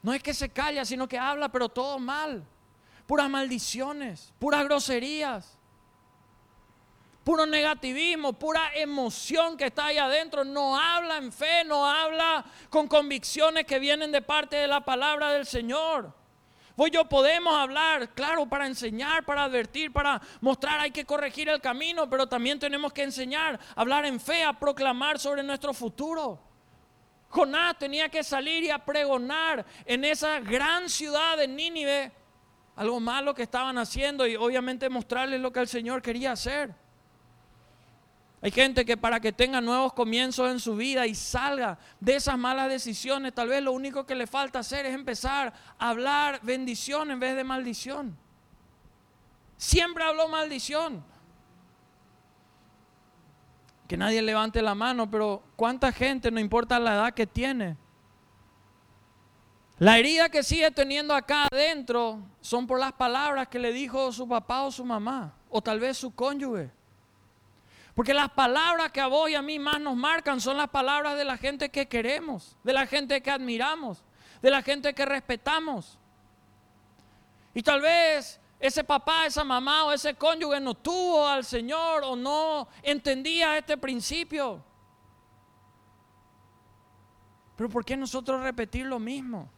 no 0.03 0.13
es 0.13 0.23
que 0.23 0.35
se 0.35 0.49
calla, 0.49 0.85
sino 0.85 1.09
que 1.09 1.19
habla, 1.19 1.51
pero 1.51 1.69
todo 1.69 1.99
mal. 1.99 2.45
Puras 3.07 3.29
maldiciones, 3.29 4.33
puras 4.39 4.65
groserías, 4.65 5.59
puro 7.25 7.47
negativismo, 7.47 8.33
pura 8.33 8.71
emoción 8.75 9.57
que 9.57 9.67
está 9.67 9.87
ahí 9.87 9.99
adentro. 9.99 10.45
No 10.45 10.79
habla 10.79 11.17
en 11.17 11.33
fe, 11.33 11.65
no 11.65 11.87
habla 11.87 12.45
con 12.71 12.87
convicciones 12.87 13.65
que 13.67 13.79
vienen 13.79 14.13
de 14.13 14.23
parte 14.23 14.57
de 14.57 14.69
la 14.69 14.85
palabra 14.85 15.33
del 15.33 15.47
Señor. 15.47 16.15
Vos 16.77 16.91
yo 16.93 17.07
podemos 17.07 17.57
hablar, 17.57 18.15
claro, 18.15 18.47
para 18.47 18.67
enseñar, 18.67 19.25
para 19.25 19.45
advertir, 19.45 19.93
para 19.93 20.23
mostrar, 20.41 20.79
hay 20.79 20.93
que 20.93 21.05
corregir 21.05 21.49
el 21.49 21.61
camino, 21.61 22.09
pero 22.09 22.29
también 22.29 22.61
tenemos 22.61 22.93
que 22.93 23.03
enseñar, 23.03 23.59
hablar 23.75 24.07
en 24.07 24.21
fe, 24.21 24.45
a 24.45 24.53
proclamar 24.53 25.19
sobre 25.19 25.43
nuestro 25.43 25.75
futuro. 25.75 26.48
Jonás 27.29 27.79
tenía 27.79 28.09
que 28.09 28.25
salir 28.25 28.65
y 28.65 28.71
a 28.71 28.79
pregonar 28.79 29.65
en 29.85 30.05
esa 30.05 30.41
gran 30.41 30.89
ciudad 30.89 31.37
de 31.37 31.47
Nínive 31.47 32.13
algo 32.75 33.01
malo 33.01 33.35
que 33.35 33.43
estaban 33.43 33.77
haciendo 33.77 34.27
y 34.27 34.37
obviamente 34.37 34.89
mostrarles 34.89 35.41
lo 35.41 35.53
que 35.53 35.61
el 35.61 35.69
Señor 35.69 36.01
quería 36.01 36.33
hacer. 36.33 36.73
Hay 38.41 38.53
gente 38.53 38.85
que 38.85 38.97
para 38.97 39.19
que 39.19 39.33
tenga 39.33 39.61
nuevos 39.61 39.93
comienzos 39.93 40.49
en 40.49 40.61
su 40.61 40.77
vida 40.77 41.05
y 41.05 41.17
salga 41.17 41.77
de 41.99 42.15
esas 42.15 42.39
malas 42.39 42.69
decisiones, 42.69 43.35
tal 43.35 43.49
vez 43.49 43.63
lo 43.63 43.73
único 43.73 44.07
que 44.07 44.15
le 44.15 44.29
falta 44.29 44.61
hacer 44.61 44.87
es 44.87 44.95
empezar 44.95 45.53
a 45.77 45.91
hablar 45.91 46.39
bendición 46.45 47.11
en 47.11 47.19
vez 47.19 47.35
de 47.35 47.43
maldición. 47.43 48.17
Siempre 49.57 50.05
habló 50.05 50.29
maldición 50.29 51.05
que 53.89 53.97
nadie 53.97 54.21
levante 54.21 54.61
la 54.61 54.75
mano, 54.75 55.11
pero 55.11 55.43
¿cuánta 55.57 55.91
gente, 55.91 56.31
no 56.31 56.39
importa 56.39 56.79
la 56.79 56.95
edad 56.95 57.15
que 57.15 57.27
tiene? 57.27 57.77
La 59.79 59.97
herida 59.99 60.29
que 60.29 60.43
sigue 60.43 60.71
teniendo 60.71 61.15
acá 61.15 61.47
adentro 61.51 62.21
son 62.43 62.67
por 62.67 62.79
las 62.79 62.93
palabras 62.93 63.49
que 63.49 63.59
le 63.59 63.73
dijo 63.73 64.13
su 64.13 64.29
papá 64.29 64.63
o 64.65 64.71
su 64.71 64.85
mamá, 64.85 65.35
o 65.49 65.63
tal 65.63 65.81
vez 65.81 65.97
su 65.97 66.15
cónyuge. 66.15 66.71
Porque 67.95 68.13
las 68.13 68.31
palabras 68.31 68.93
que 68.93 69.01
a 69.01 69.07
vos 69.07 69.31
y 69.31 69.35
a 69.35 69.43
mí 69.43 69.59
más 69.59 69.81
nos 69.81 69.97
marcan 69.97 70.41
son 70.41 70.59
las 70.59 70.69
palabras 70.69 71.17
de 71.17 71.25
la 71.25 71.39
gente 71.39 71.71
que 71.71 71.89
queremos, 71.89 72.59
de 72.65 72.75
la 72.75 72.87
gente 72.87 73.23
que 73.23 73.31
admiramos, 73.31 74.05
de 74.43 74.51
la 74.51 74.63
gente 74.63 74.95
que 74.95 75.07
respetamos. 75.07 75.99
Y 77.55 77.63
tal 77.63 77.81
vez 77.81 78.39
ese 78.61 78.83
papá, 78.83 79.27
esa 79.27 79.45
mamá 79.45 79.85
o 79.85 79.93
ese 79.93 80.15
cónyuge 80.15 80.61
no 80.61 80.75
tuvo 80.75 81.27
al 81.27 81.45
Señor 81.45 82.03
o 82.05 82.17
no 82.17 82.69
entendía 82.83 83.57
este 83.57 83.77
principio. 83.77 84.65
Pero 87.57 87.69
¿por 87.69 87.85
qué 87.85 87.97
nosotros 87.97 88.43
repetir 88.43 88.87
lo 88.87 88.99
mismo? 88.99 89.49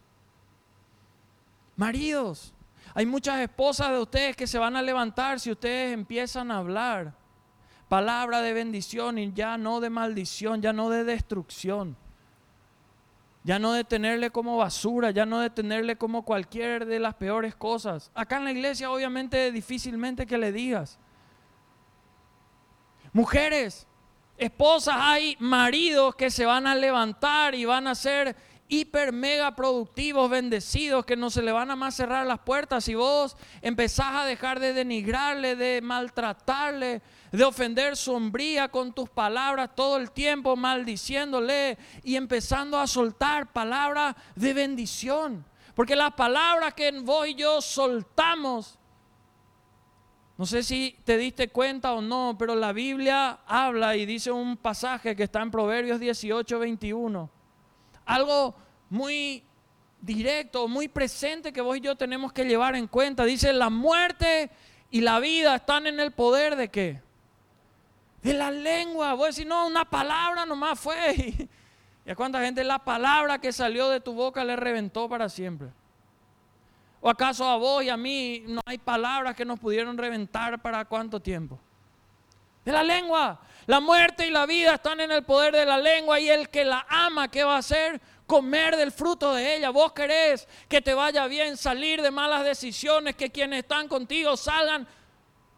Maridos, 1.75 2.53
hay 2.93 3.05
muchas 3.05 3.39
esposas 3.39 3.89
de 3.89 3.99
ustedes 3.99 4.35
que 4.35 4.47
se 4.47 4.59
van 4.59 4.75
a 4.75 4.81
levantar 4.81 5.39
si 5.39 5.51
ustedes 5.51 5.93
empiezan 5.93 6.51
a 6.51 6.57
hablar 6.57 7.15
palabra 7.87 8.41
de 8.41 8.53
bendición 8.53 9.17
y 9.17 9.33
ya 9.33 9.57
no 9.57 9.81
de 9.81 9.89
maldición, 9.89 10.61
ya 10.61 10.73
no 10.73 10.89
de 10.89 11.03
destrucción. 11.03 11.97
Ya 13.43 13.57
no 13.57 13.73
de 13.73 13.83
tenerle 13.83 14.29
como 14.29 14.57
basura, 14.57 15.11
ya 15.11 15.25
no 15.25 15.39
de 15.39 15.49
tenerle 15.49 15.95
como 15.95 16.23
cualquier 16.23 16.85
de 16.85 16.99
las 16.99 17.15
peores 17.15 17.55
cosas. 17.55 18.11
Acá 18.13 18.37
en 18.37 18.43
la 18.43 18.51
iglesia 18.51 18.91
obviamente 18.91 19.51
difícilmente 19.51 20.27
que 20.27 20.37
le 20.37 20.51
digas. 20.51 20.99
Mujeres, 23.13 23.87
esposas, 24.37 24.95
hay 24.97 25.35
maridos 25.39 26.15
que 26.15 26.29
se 26.29 26.45
van 26.45 26.67
a 26.67 26.75
levantar 26.75 27.55
y 27.55 27.65
van 27.65 27.87
a 27.87 27.95
ser 27.95 28.35
hiper 28.71 29.11
mega 29.11 29.53
productivos, 29.53 30.29
bendecidos, 30.29 31.05
que 31.05 31.17
no 31.17 31.29
se 31.29 31.41
le 31.41 31.51
van 31.51 31.69
a 31.71 31.75
más 31.75 31.93
cerrar 31.95 32.25
las 32.25 32.39
puertas 32.39 32.87
y 32.87 32.95
vos 32.95 33.35
empezás 33.61 34.15
a 34.15 34.25
dejar 34.25 34.61
de 34.61 34.73
denigrarle, 34.73 35.57
de 35.57 35.81
maltratarle, 35.81 37.01
de 37.31 37.43
ofender 37.43 37.95
sombría 37.95 38.67
con 38.67 38.93
tus 38.93 39.09
palabras 39.09 39.69
todo 39.75 39.97
el 39.97 40.11
tiempo, 40.11 40.55
maldiciéndole 40.55 41.77
y 42.03 42.15
empezando 42.15 42.77
a 42.77 42.87
soltar 42.87 43.51
palabras 43.51 44.15
de 44.35 44.53
bendición. 44.53 45.45
Porque 45.73 45.95
las 45.95 46.13
palabras 46.13 46.73
que 46.73 46.91
vos 46.99 47.27
y 47.27 47.35
yo 47.35 47.61
soltamos, 47.61 48.77
no 50.37 50.45
sé 50.45 50.63
si 50.63 50.97
te 51.05 51.17
diste 51.17 51.49
cuenta 51.49 51.93
o 51.93 52.01
no, 52.01 52.35
pero 52.37 52.55
la 52.55 52.73
Biblia 52.73 53.39
habla 53.45 53.95
y 53.95 54.05
dice 54.05 54.31
un 54.31 54.57
pasaje 54.57 55.15
que 55.15 55.23
está 55.23 55.41
en 55.41 55.51
Proverbios 55.51 55.99
18, 55.99 56.59
21 56.59 57.41
algo 58.05 58.55
muy 58.89 59.43
directo, 60.01 60.67
muy 60.67 60.87
presente 60.87 61.53
que 61.53 61.61
vos 61.61 61.77
y 61.77 61.81
yo 61.81 61.95
tenemos 61.95 62.33
que 62.33 62.43
llevar 62.43 62.75
en 62.75 62.87
cuenta. 62.87 63.23
Dice, 63.23 63.53
la 63.53 63.69
muerte 63.69 64.49
y 64.89 65.01
la 65.01 65.19
vida 65.19 65.55
están 65.55 65.87
en 65.87 65.99
el 65.99 66.11
poder 66.11 66.55
de 66.55 66.69
qué? 66.69 67.01
De 68.21 68.33
la 68.33 68.51
lengua. 68.51 69.13
Vos 69.13 69.35
decís, 69.35 69.47
no, 69.47 69.67
una 69.67 69.85
palabra 69.85 70.45
nomás 70.45 70.79
fue. 70.79 71.15
¿Y 72.05 72.09
a 72.09 72.15
cuánta 72.15 72.41
gente 72.41 72.63
la 72.63 72.79
palabra 72.79 73.39
que 73.39 73.51
salió 73.51 73.89
de 73.89 73.99
tu 73.99 74.13
boca 74.13 74.43
le 74.43 74.55
reventó 74.55 75.07
para 75.07 75.29
siempre? 75.29 75.69
¿O 76.99 77.09
acaso 77.09 77.47
a 77.47 77.57
vos 77.57 77.83
y 77.83 77.89
a 77.89 77.97
mí 77.97 78.43
no 78.47 78.61
hay 78.65 78.77
palabras 78.77 79.35
que 79.35 79.43
nos 79.43 79.59
pudieron 79.59 79.97
reventar 79.97 80.61
para 80.61 80.85
cuánto 80.85 81.19
tiempo? 81.19 81.59
De 82.63 82.71
la 82.71 82.83
lengua. 82.83 83.39
La 83.65 83.79
muerte 83.79 84.27
y 84.27 84.31
la 84.31 84.45
vida 84.45 84.75
están 84.75 84.99
en 84.99 85.11
el 85.11 85.23
poder 85.23 85.55
de 85.55 85.65
la 85.65 85.77
lengua 85.77 86.19
y 86.19 86.29
el 86.29 86.49
que 86.49 86.63
la 86.63 86.85
ama, 86.89 87.29
¿qué 87.29 87.43
va 87.43 87.55
a 87.55 87.59
hacer? 87.59 87.99
Comer 88.27 88.75
del 88.75 88.91
fruto 88.91 89.33
de 89.33 89.55
ella. 89.55 89.71
Vos 89.71 89.93
querés 89.93 90.47
que 90.67 90.81
te 90.81 90.93
vaya 90.93 91.25
bien, 91.27 91.57
salir 91.57 92.01
de 92.01 92.11
malas 92.11 92.43
decisiones, 92.43 93.15
que 93.15 93.31
quienes 93.31 93.59
están 93.59 93.87
contigo 93.87 94.37
salgan. 94.37 94.87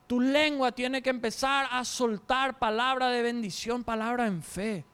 Tu 0.08 0.20
lengua 0.20 0.72
tiene 0.72 1.02
que 1.02 1.10
empezar 1.10 1.68
a 1.72 1.84
soltar 1.86 2.60
palabra 2.60 3.10
de 3.10 3.22
bendición, 3.22 3.84
palabra 3.84 4.28
en 4.28 4.44
fe. 4.44 4.86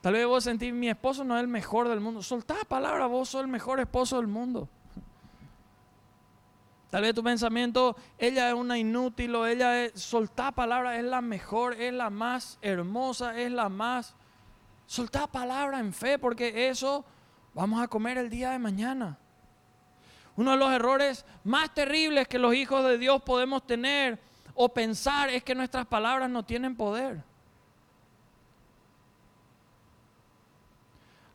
Tal 0.00 0.12
vez 0.12 0.26
vos 0.26 0.44
sentís, 0.44 0.72
mi 0.74 0.90
esposo 0.90 1.24
no 1.24 1.34
es 1.34 1.40
el 1.40 1.48
mejor 1.48 1.88
del 1.88 2.00
mundo. 2.00 2.22
Soltá 2.22 2.56
palabra, 2.68 3.06
vos 3.06 3.30
sos 3.30 3.40
el 3.40 3.48
mejor 3.48 3.80
esposo 3.80 4.18
del 4.18 4.26
mundo. 4.26 4.68
Tal 6.90 7.02
vez 7.02 7.14
tu 7.14 7.24
pensamiento, 7.24 7.96
ella 8.18 8.48
es 8.48 8.54
una 8.54 8.78
inútil 8.78 9.34
o 9.34 9.46
ella 9.46 9.82
es, 9.82 10.00
soltá 10.00 10.52
palabra, 10.52 10.98
es 10.98 11.04
la 11.04 11.22
mejor, 11.22 11.72
es 11.74 11.92
la 11.92 12.10
más 12.10 12.58
hermosa, 12.60 13.40
es 13.40 13.50
la 13.50 13.68
más... 13.68 14.14
Soltá 14.86 15.26
palabra 15.26 15.80
en 15.80 15.92
fe 15.92 16.18
porque 16.18 16.68
eso 16.68 17.04
vamos 17.54 17.82
a 17.82 17.88
comer 17.88 18.18
el 18.18 18.28
día 18.28 18.50
de 18.50 18.58
mañana. 18.58 19.18
Uno 20.36 20.52
de 20.52 20.56
los 20.56 20.72
errores 20.72 21.24
más 21.44 21.72
terribles 21.72 22.26
que 22.26 22.38
los 22.38 22.54
hijos 22.54 22.84
de 22.84 22.98
Dios 22.98 23.22
podemos 23.22 23.66
tener 23.66 24.18
o 24.54 24.68
pensar 24.68 25.30
es 25.30 25.44
que 25.44 25.54
nuestras 25.54 25.86
palabras 25.86 26.28
no 26.28 26.44
tienen 26.44 26.76
poder. 26.76 27.22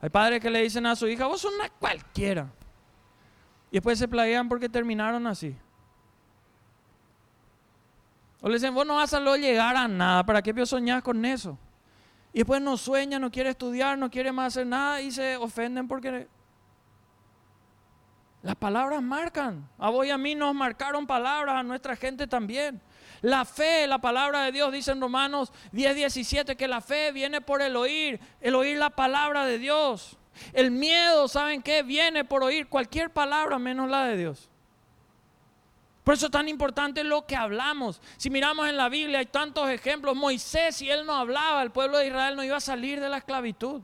Hay 0.01 0.09
padres 0.09 0.41
que 0.41 0.49
le 0.49 0.61
dicen 0.61 0.85
a 0.85 0.95
su 0.95 1.07
hija, 1.07 1.27
vos 1.27 1.41
sos 1.41 1.53
una 1.53 1.69
cualquiera. 1.69 2.47
Y 3.71 3.75
después 3.75 3.99
se 3.99 4.07
plaguean 4.07 4.47
porque 4.47 4.69
terminaron 4.69 5.27
así. 5.27 5.55
O 8.41 8.47
le 8.47 8.55
dicen, 8.55 8.73
vos 8.73 8.85
no 8.85 8.95
vas 8.95 9.13
a 9.13 9.19
llegar 9.35 9.75
a 9.75 9.87
nada, 9.87 10.25
¿para 10.25 10.41
qué 10.41 10.65
soñás 10.65 11.03
con 11.03 11.25
eso? 11.25 11.57
Y 12.31 12.39
después 12.39 12.61
no 12.61 12.77
sueña, 12.77 13.19
no 13.19 13.31
quiere 13.31 13.49
estudiar, 13.49 13.97
no 13.97 14.09
quiere 14.09 14.31
más 14.31 14.53
hacer 14.53 14.67
nada 14.67 15.01
y 15.01 15.11
se 15.11 15.35
ofenden 15.35 15.87
porque 15.87 16.27
las 18.41 18.55
palabras 18.55 19.01
marcan. 19.01 19.67
A 19.77 19.89
vos 19.89 20.05
y 20.05 20.11
a 20.11 20.17
mí 20.17 20.35
nos 20.35 20.55
marcaron 20.55 21.05
palabras, 21.05 21.55
a 21.55 21.63
nuestra 21.63 21.95
gente 21.95 22.27
también. 22.27 22.81
La 23.21 23.43
fe, 23.43 23.85
la 23.85 23.99
palabra 23.99 24.43
de 24.43 24.51
Dios 24.51 24.71
dice 24.71 24.91
en 24.91 25.01
Romanos 25.01 25.51
10, 25.73 25.95
17 25.95 26.55
que 26.55 26.67
la 26.67 26.79
fe 26.79 27.11
viene 27.11 27.41
por 27.41 27.61
el 27.61 27.75
oír, 27.75 28.19
el 28.39 28.55
oír 28.55 28.77
la 28.77 28.91
palabra 28.91 29.45
de 29.45 29.59
Dios. 29.59 30.17
El 30.53 30.71
miedo, 30.71 31.27
¿saben 31.27 31.61
qué? 31.61 31.83
Viene 31.83 32.23
por 32.23 32.43
oír 32.43 32.69
cualquier 32.69 33.11
palabra 33.11 33.59
menos 33.59 33.89
la 33.89 34.05
de 34.05 34.15
Dios. 34.15 34.49
Por 36.05 36.13
eso 36.13 36.27
es 36.27 36.31
tan 36.31 36.47
importante 36.47 37.03
lo 37.03 37.27
que 37.27 37.35
hablamos. 37.35 38.01
Si 38.15 38.29
miramos 38.29 38.69
en 38.69 38.77
la 38.77 38.87
Biblia 38.87 39.19
hay 39.19 39.25
tantos 39.25 39.69
ejemplos. 39.69 40.15
Moisés, 40.15 40.77
si 40.77 40.89
él 40.89 41.05
no 41.05 41.13
hablaba, 41.13 41.61
el 41.61 41.71
pueblo 41.71 41.97
de 41.97 42.07
Israel 42.07 42.37
no 42.37 42.43
iba 42.43 42.55
a 42.57 42.61
salir 42.61 43.01
de 43.01 43.09
la 43.09 43.17
esclavitud. 43.17 43.81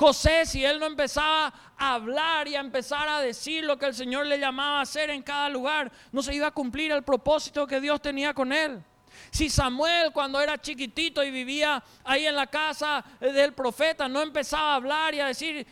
José, 0.00 0.46
si 0.46 0.64
él 0.64 0.80
no 0.80 0.86
empezaba 0.86 1.52
a 1.76 1.92
hablar 1.92 2.48
y 2.48 2.56
a 2.56 2.60
empezar 2.60 3.06
a 3.06 3.20
decir 3.20 3.64
lo 3.64 3.78
que 3.78 3.84
el 3.84 3.94
Señor 3.94 4.24
le 4.24 4.38
llamaba 4.38 4.78
a 4.78 4.82
hacer 4.82 5.10
en 5.10 5.22
cada 5.22 5.50
lugar, 5.50 5.92
no 6.10 6.22
se 6.22 6.34
iba 6.34 6.46
a 6.46 6.52
cumplir 6.52 6.90
el 6.90 7.02
propósito 7.02 7.66
que 7.66 7.82
Dios 7.82 8.00
tenía 8.00 8.32
con 8.32 8.50
él. 8.50 8.82
Si 9.30 9.50
Samuel 9.50 10.10
cuando 10.14 10.40
era 10.40 10.56
chiquitito 10.56 11.22
y 11.22 11.30
vivía 11.30 11.84
ahí 12.02 12.24
en 12.24 12.34
la 12.34 12.46
casa 12.46 13.04
del 13.20 13.52
profeta 13.52 14.08
no 14.08 14.22
empezaba 14.22 14.72
a 14.72 14.76
hablar 14.76 15.14
y 15.14 15.20
a 15.20 15.26
decir, 15.26 15.66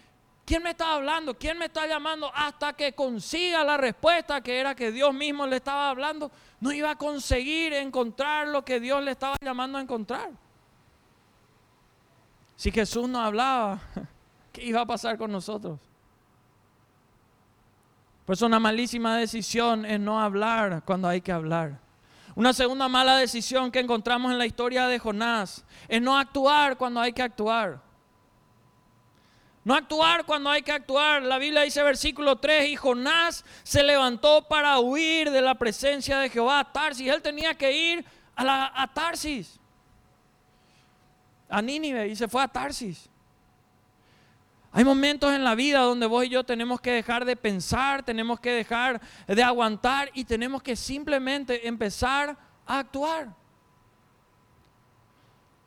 ¿quién 0.44 0.62
me 0.62 0.70
está 0.72 0.92
hablando? 0.92 1.32
¿Quién 1.32 1.56
me 1.56 1.64
está 1.64 1.86
llamando? 1.86 2.30
Hasta 2.34 2.74
que 2.74 2.92
consiga 2.92 3.64
la 3.64 3.78
respuesta 3.78 4.42
que 4.42 4.60
era 4.60 4.74
que 4.74 4.92
Dios 4.92 5.14
mismo 5.14 5.46
le 5.46 5.56
estaba 5.56 5.88
hablando, 5.88 6.30
no 6.60 6.70
iba 6.70 6.90
a 6.90 6.96
conseguir 6.96 7.72
encontrar 7.72 8.48
lo 8.48 8.62
que 8.62 8.78
Dios 8.78 9.02
le 9.02 9.12
estaba 9.12 9.36
llamando 9.40 9.78
a 9.78 9.80
encontrar. 9.80 10.28
Si 12.56 12.70
Jesús 12.70 13.08
no 13.08 13.22
hablaba, 13.22 13.80
¿qué 14.58 14.66
iba 14.66 14.80
a 14.80 14.86
pasar 14.86 15.16
con 15.16 15.30
nosotros? 15.30 15.78
Pues 18.26 18.42
una 18.42 18.58
malísima 18.58 19.16
decisión 19.16 19.86
es 19.86 19.98
no 19.98 20.20
hablar 20.20 20.82
cuando 20.84 21.08
hay 21.08 21.20
que 21.20 21.32
hablar. 21.32 21.80
Una 22.34 22.52
segunda 22.52 22.88
mala 22.88 23.16
decisión 23.16 23.70
que 23.70 23.80
encontramos 23.80 24.30
en 24.30 24.38
la 24.38 24.46
historia 24.46 24.86
de 24.86 24.98
Jonás 24.98 25.64
es 25.88 26.02
no 26.02 26.18
actuar 26.18 26.76
cuando 26.76 27.00
hay 27.00 27.12
que 27.12 27.22
actuar. 27.22 27.80
No 29.64 29.74
actuar 29.74 30.24
cuando 30.24 30.50
hay 30.50 30.62
que 30.62 30.72
actuar. 30.72 31.22
La 31.22 31.38
Biblia 31.38 31.62
dice 31.62 31.82
versículo 31.82 32.36
3, 32.36 32.68
y 32.68 32.76
Jonás 32.76 33.44
se 33.62 33.82
levantó 33.82 34.46
para 34.46 34.78
huir 34.78 35.30
de 35.30 35.40
la 35.40 35.54
presencia 35.54 36.18
de 36.18 36.30
Jehová 36.30 36.60
a 36.60 36.72
Tarsis. 36.72 37.08
Él 37.08 37.22
tenía 37.22 37.54
que 37.54 37.72
ir 37.72 38.04
a, 38.36 38.44
la, 38.44 38.72
a 38.74 38.86
Tarsis, 38.92 39.58
a 41.48 41.60
Nínive, 41.60 42.08
y 42.08 42.14
se 42.14 42.28
fue 42.28 42.42
a 42.42 42.48
Tarsis. 42.48 43.10
Hay 44.70 44.84
momentos 44.84 45.32
en 45.32 45.44
la 45.44 45.54
vida 45.54 45.80
donde 45.80 46.06
vos 46.06 46.24
y 46.24 46.28
yo 46.28 46.44
tenemos 46.44 46.80
que 46.80 46.92
dejar 46.92 47.24
de 47.24 47.36
pensar, 47.36 48.02
tenemos 48.02 48.38
que 48.38 48.50
dejar 48.50 49.00
de 49.26 49.42
aguantar 49.42 50.10
y 50.12 50.24
tenemos 50.24 50.62
que 50.62 50.76
simplemente 50.76 51.66
empezar 51.66 52.36
a 52.66 52.78
actuar. 52.78 53.34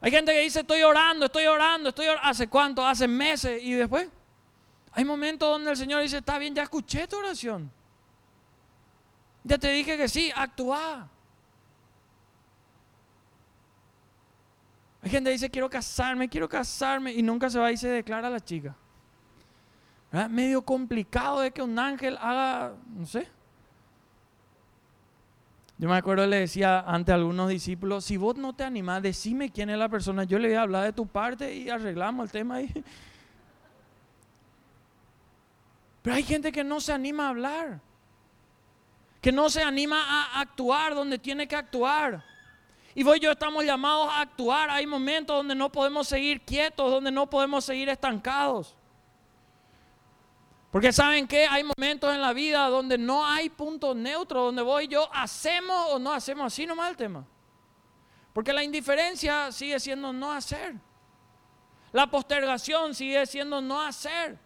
Hay 0.02 0.12
gente 0.12 0.32
que 0.32 0.42
dice, 0.42 0.62
estoy 0.62 0.82
orando, 0.82 1.26
estoy 1.26 1.46
orando, 1.46 1.90
estoy 1.90 2.08
orando. 2.08 2.28
¿Hace 2.28 2.48
cuánto? 2.48 2.86
Hace 2.86 3.08
meses. 3.08 3.62
Y 3.62 3.74
después, 3.74 4.10
hay 4.92 5.06
momentos 5.06 5.48
donde 5.48 5.72
el 5.72 5.78
Señor 5.78 6.02
dice, 6.02 6.18
está 6.18 6.38
bien, 6.40 6.56
ya 6.56 6.64
escuché 6.64 7.08
tu 7.08 7.18
oración. 7.18 7.72
Ya 9.44 9.58
te 9.58 9.72
dije 9.72 9.98
que 9.98 10.08
sí, 10.08 10.32
actúa. 10.36 11.08
Hay 15.04 15.10
gente 15.10 15.30
que 15.30 15.34
dice, 15.34 15.50
quiero 15.50 15.70
casarme, 15.70 16.30
quiero 16.30 16.50
casarme. 16.50 17.14
Y 17.14 17.22
nunca 17.22 17.50
se 17.50 17.60
va 17.60 17.72
y 17.72 17.78
se 17.78 17.88
declara 17.88 18.28
a 18.28 18.32
la 18.32 18.40
chica. 18.40 18.76
Medio 20.12 20.62
complicado 20.62 21.40
de 21.40 21.52
que 21.52 21.62
un 21.62 21.80
ángel 21.80 22.18
haga, 22.20 22.74
no 22.96 23.06
sé. 23.06 23.28
Yo 25.78 25.88
me 25.90 25.96
acuerdo, 25.96 26.28
le 26.28 26.38
decía 26.38 26.82
ante 26.82 27.12
algunos 27.12 27.50
discípulos, 27.50 28.06
si 28.06 28.18
vos 28.18 28.36
no 28.36 28.54
te 28.54 28.64
animás, 28.64 29.02
decime 29.02 29.50
quién 29.50 29.70
es 29.70 29.78
la 29.80 29.90
persona, 29.90 30.26
yo 30.26 30.38
le 30.38 30.50
voy 30.50 30.58
a 30.58 30.62
hablar 30.62 30.84
de 30.84 30.94
tu 30.94 31.08
parte 31.08 31.56
y 31.56 31.70
arreglamos 31.70 32.26
el 32.26 32.32
tema 32.32 32.56
ahí. 32.56 32.72
Pero 36.04 36.16
hay 36.16 36.24
gente 36.24 36.52
que 36.52 36.64
no 36.64 36.82
se 36.82 36.94
anima 36.94 37.26
a 37.26 37.30
hablar, 37.30 37.80
que 39.22 39.32
no 39.32 39.50
se 39.50 39.64
anima 39.64 40.04
a 40.04 40.42
actuar 40.42 40.94
donde 40.94 41.18
tiene 41.18 41.48
que 41.48 41.56
actuar. 41.56 42.24
Y 42.94 43.04
vos 43.04 43.18
y 43.18 43.22
yo 43.22 43.32
estamos 43.32 43.64
llamados 43.64 44.10
a 44.12 44.22
actuar. 44.22 44.70
Hay 44.70 44.86
momentos 44.86 45.36
donde 45.36 45.56
no 45.56 45.72
podemos 45.72 46.08
seguir 46.08 46.42
quietos, 46.42 46.92
donde 46.92 47.12
no 47.12 47.30
podemos 47.30 47.64
seguir 47.64 47.88
estancados. 47.90 48.76
Porque 50.72 50.94
saben 50.94 51.28
que 51.28 51.46
hay 51.46 51.64
momentos 51.64 52.14
en 52.14 52.22
la 52.22 52.32
vida 52.32 52.68
donde 52.68 52.98
no 52.98 53.26
hay 53.26 53.50
punto 53.50 53.94
neutro, 53.94 54.46
donde 54.46 54.62
voy 54.62 54.88
yo, 54.88 55.10
hacemos 55.14 55.92
o 55.92 56.00
no 56.00 56.14
hacemos, 56.14 56.46
así 56.46 56.66
nomás 56.66 56.92
el 56.92 56.98
tema. 56.98 57.26
Porque 58.32 58.54
la 58.54 58.64
indiferencia 58.64 59.52
sigue 59.52 59.80
siendo 59.82 60.14
no 60.14 60.32
hacer. 60.32 60.76
La 61.92 62.08
postergación 62.08 62.96
sigue 62.96 63.26
siendo 63.26 63.62
no 63.62 63.82
hacer. 63.82 64.40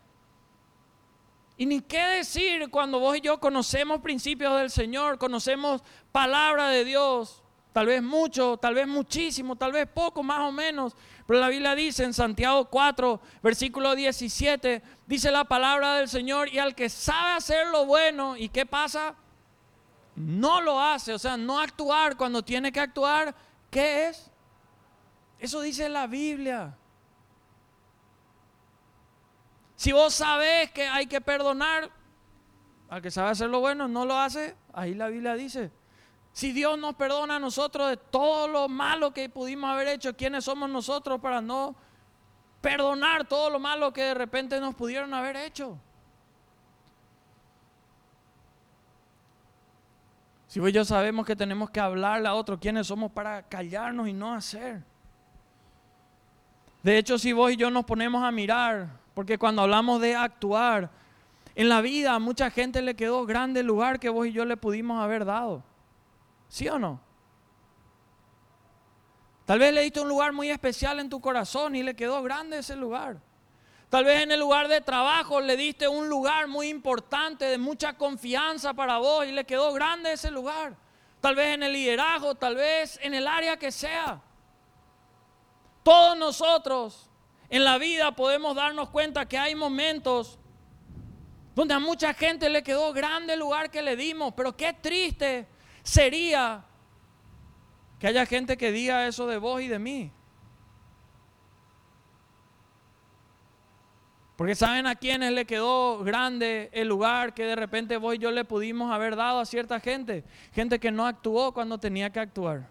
Y 1.58 1.68
ni 1.68 1.80
qué 1.82 2.02
decir 2.02 2.70
cuando 2.72 3.00
vos 3.00 3.16
y 3.18 3.22
yo 3.22 3.40
conocemos 3.40 4.02
principios 4.02 4.58
del 4.58 4.72
Señor, 4.72 5.20
conocemos 5.20 5.84
palabra 6.12 6.70
de 6.70 6.84
Dios, 6.84 7.44
tal 7.72 7.86
vez 7.86 8.02
mucho, 8.02 8.58
tal 8.58 8.74
vez 8.74 8.88
muchísimo, 8.88 9.56
tal 9.56 9.72
vez 9.72 9.88
poco, 9.88 10.24
más 10.24 10.40
o 10.40 10.52
menos. 10.52 10.96
Pero 11.26 11.40
la 11.40 11.50
Biblia 11.50 11.74
dice 11.74 12.04
en 12.04 12.14
Santiago 12.14 12.66
4, 12.66 13.20
versículo 13.42 13.96
17, 13.96 14.84
dice 15.08 15.32
la 15.32 15.46
palabra 15.46 15.96
del 15.96 16.08
Señor, 16.08 16.50
y 16.54 16.60
al 16.60 16.76
que 16.76 16.88
sabe 16.88 17.32
hacer 17.32 17.68
lo 17.68 17.86
bueno, 17.86 18.38
¿y 18.38 18.50
qué 18.50 18.66
pasa? 18.66 19.16
No 20.16 20.62
lo 20.62 20.80
hace, 20.80 21.14
o 21.14 21.20
sea, 21.20 21.36
no 21.36 21.60
actuar 21.60 22.16
cuando 22.16 22.44
tiene 22.44 22.72
que 22.72 22.80
actuar, 22.80 23.34
¿qué 23.72 24.10
es? 24.10 24.30
Eso 25.40 25.62
dice 25.62 25.90
la 25.90 26.06
Biblia. 26.06 26.78
Si 29.76 29.92
vos 29.92 30.14
sabés 30.14 30.72
que 30.72 30.88
hay 30.88 31.08
que 31.08 31.22
perdonar, 31.22 31.90
al 32.88 33.02
que 33.02 33.10
sabe 33.12 33.32
hacer 33.32 33.50
lo 33.50 33.60
bueno, 33.60 33.88
no 33.88 34.06
lo 34.06 34.18
hace, 34.18 34.56
ahí 34.74 34.94
la 34.94 35.08
Biblia 35.08 35.34
dice, 35.34 35.72
si 36.36 36.52
Dios 36.52 36.78
nos 36.78 36.96
perdona 36.96 37.38
a 37.38 37.40
nosotros 37.40 37.90
de 37.90 37.96
todo 37.96 38.48
lo 38.48 38.68
malo 38.68 39.14
que 39.14 39.30
pudimos 39.30 39.70
haber 39.70 39.88
hecho, 39.88 40.16
¿quiénes 40.16 40.44
somos 40.44 40.70
nosotros 40.70 41.22
para 41.22 41.40
no 41.40 41.76
perdonar 42.66 43.28
todo 43.28 43.52
lo 43.52 43.60
malo 43.60 43.94
que 43.94 44.02
de 44.02 44.16
repente 44.16 44.60
nos 44.60 44.74
pudieron 44.74 45.14
haber 45.14 45.36
hecho. 45.36 45.78
Si 50.48 50.60
vos 50.60 50.70
y 50.70 50.74
yo 50.74 50.84
sabemos 50.84 51.28
que 51.28 51.36
tenemos 51.36 51.70
que 51.70 51.80
hablarle 51.80 52.28
a 52.28 52.34
otro, 52.34 52.60
¿quiénes 52.60 52.88
somos 52.88 53.12
para 53.12 53.44
callarnos 53.44 54.08
y 54.08 54.14
no 54.14 54.34
hacer? 54.34 54.82
De 56.82 56.98
hecho, 56.98 57.20
si 57.20 57.34
vos 57.34 57.52
y 57.52 57.56
yo 57.56 57.70
nos 57.70 57.86
ponemos 57.86 58.24
a 58.24 58.32
mirar, 58.32 58.90
porque 59.14 59.38
cuando 59.38 59.62
hablamos 59.62 60.02
de 60.02 60.16
actuar, 60.16 60.90
en 61.54 61.70
la 61.70 61.82
vida 61.82 62.16
a 62.16 62.20
mucha 62.20 62.50
gente 62.50 62.82
le 62.82 62.96
quedó 62.96 63.28
grande 63.28 63.60
el 63.60 63.68
lugar 63.68 64.00
que 64.00 64.10
vos 64.10 64.26
y 64.26 64.32
yo 64.32 64.44
le 64.44 64.58
pudimos 64.58 65.00
haber 65.04 65.24
dado. 65.24 65.62
¿Sí 66.56 66.70
o 66.70 66.80
no? 66.80 67.02
Tal 69.44 69.60
vez 69.60 69.74
le 69.74 69.82
diste 69.82 70.00
un 70.00 70.08
lugar 70.08 70.32
muy 70.32 70.50
especial 70.50 71.02
en 71.02 71.10
tu 71.10 71.20
corazón 71.20 71.76
y 71.76 71.84
le 71.84 71.98
quedó 71.98 72.24
grande 72.24 72.60
ese 72.60 72.78
lugar. 72.78 73.20
Tal 73.90 74.06
vez 74.06 74.24
en 74.24 74.32
el 74.32 74.40
lugar 74.40 74.70
de 74.70 74.80
trabajo 74.80 75.42
le 75.42 75.58
diste 75.58 75.90
un 75.90 76.08
lugar 76.08 76.48
muy 76.48 76.70
importante, 76.70 77.44
de 77.44 77.58
mucha 77.58 77.98
confianza 77.98 78.74
para 78.74 79.00
vos 79.00 79.26
y 79.26 79.34
le 79.34 79.44
quedó 79.44 79.74
grande 79.74 80.14
ese 80.14 80.32
lugar. 80.32 80.78
Tal 81.20 81.36
vez 81.36 81.56
en 81.56 81.64
el 81.64 81.74
liderazgo, 81.74 82.36
tal 82.36 82.56
vez 82.56 82.98
en 83.04 83.14
el 83.14 83.28
área 83.28 83.58
que 83.58 83.70
sea. 83.70 84.22
Todos 85.84 86.18
nosotros 86.18 87.10
en 87.50 87.66
la 87.66 87.78
vida 87.78 88.16
podemos 88.16 88.56
darnos 88.56 88.92
cuenta 88.92 89.28
que 89.28 89.38
hay 89.38 89.56
momentos 89.56 90.40
donde 91.54 91.74
a 91.74 91.80
mucha 91.80 92.14
gente 92.14 92.50
le 92.50 92.64
quedó 92.64 92.94
grande 92.94 93.34
el 93.34 93.42
lugar 93.42 93.70
que 93.70 93.82
le 93.82 93.98
dimos, 93.98 94.34
pero 94.38 94.56
qué 94.56 94.72
triste 94.72 95.50
sería 95.86 96.66
que 98.00 98.08
haya 98.08 98.26
gente 98.26 98.58
que 98.58 98.72
diga 98.72 99.08
eso 99.08 99.28
de 99.28 99.38
vos 99.38 99.62
y 99.62 99.70
de 99.70 99.80
mí. 99.80 100.12
Porque 104.36 104.56
saben 104.56 104.86
a 104.86 104.96
quienes 104.96 105.32
le 105.32 105.46
quedó 105.46 106.00
grande 106.04 106.70
el 106.74 106.90
lugar 106.90 107.34
que 107.34 107.46
de 107.46 107.56
repente 107.56 107.96
vos 107.96 108.16
y 108.16 108.18
yo 108.18 108.32
le 108.32 108.44
pudimos 108.44 108.92
haber 108.92 109.16
dado 109.16 109.40
a 109.40 109.46
cierta 109.46 109.80
gente. 109.80 110.26
Gente 110.52 110.78
que 110.78 110.92
no 110.92 111.06
actuó 111.06 111.54
cuando 111.54 111.78
tenía 111.78 112.10
que 112.10 112.20
actuar. 112.20 112.68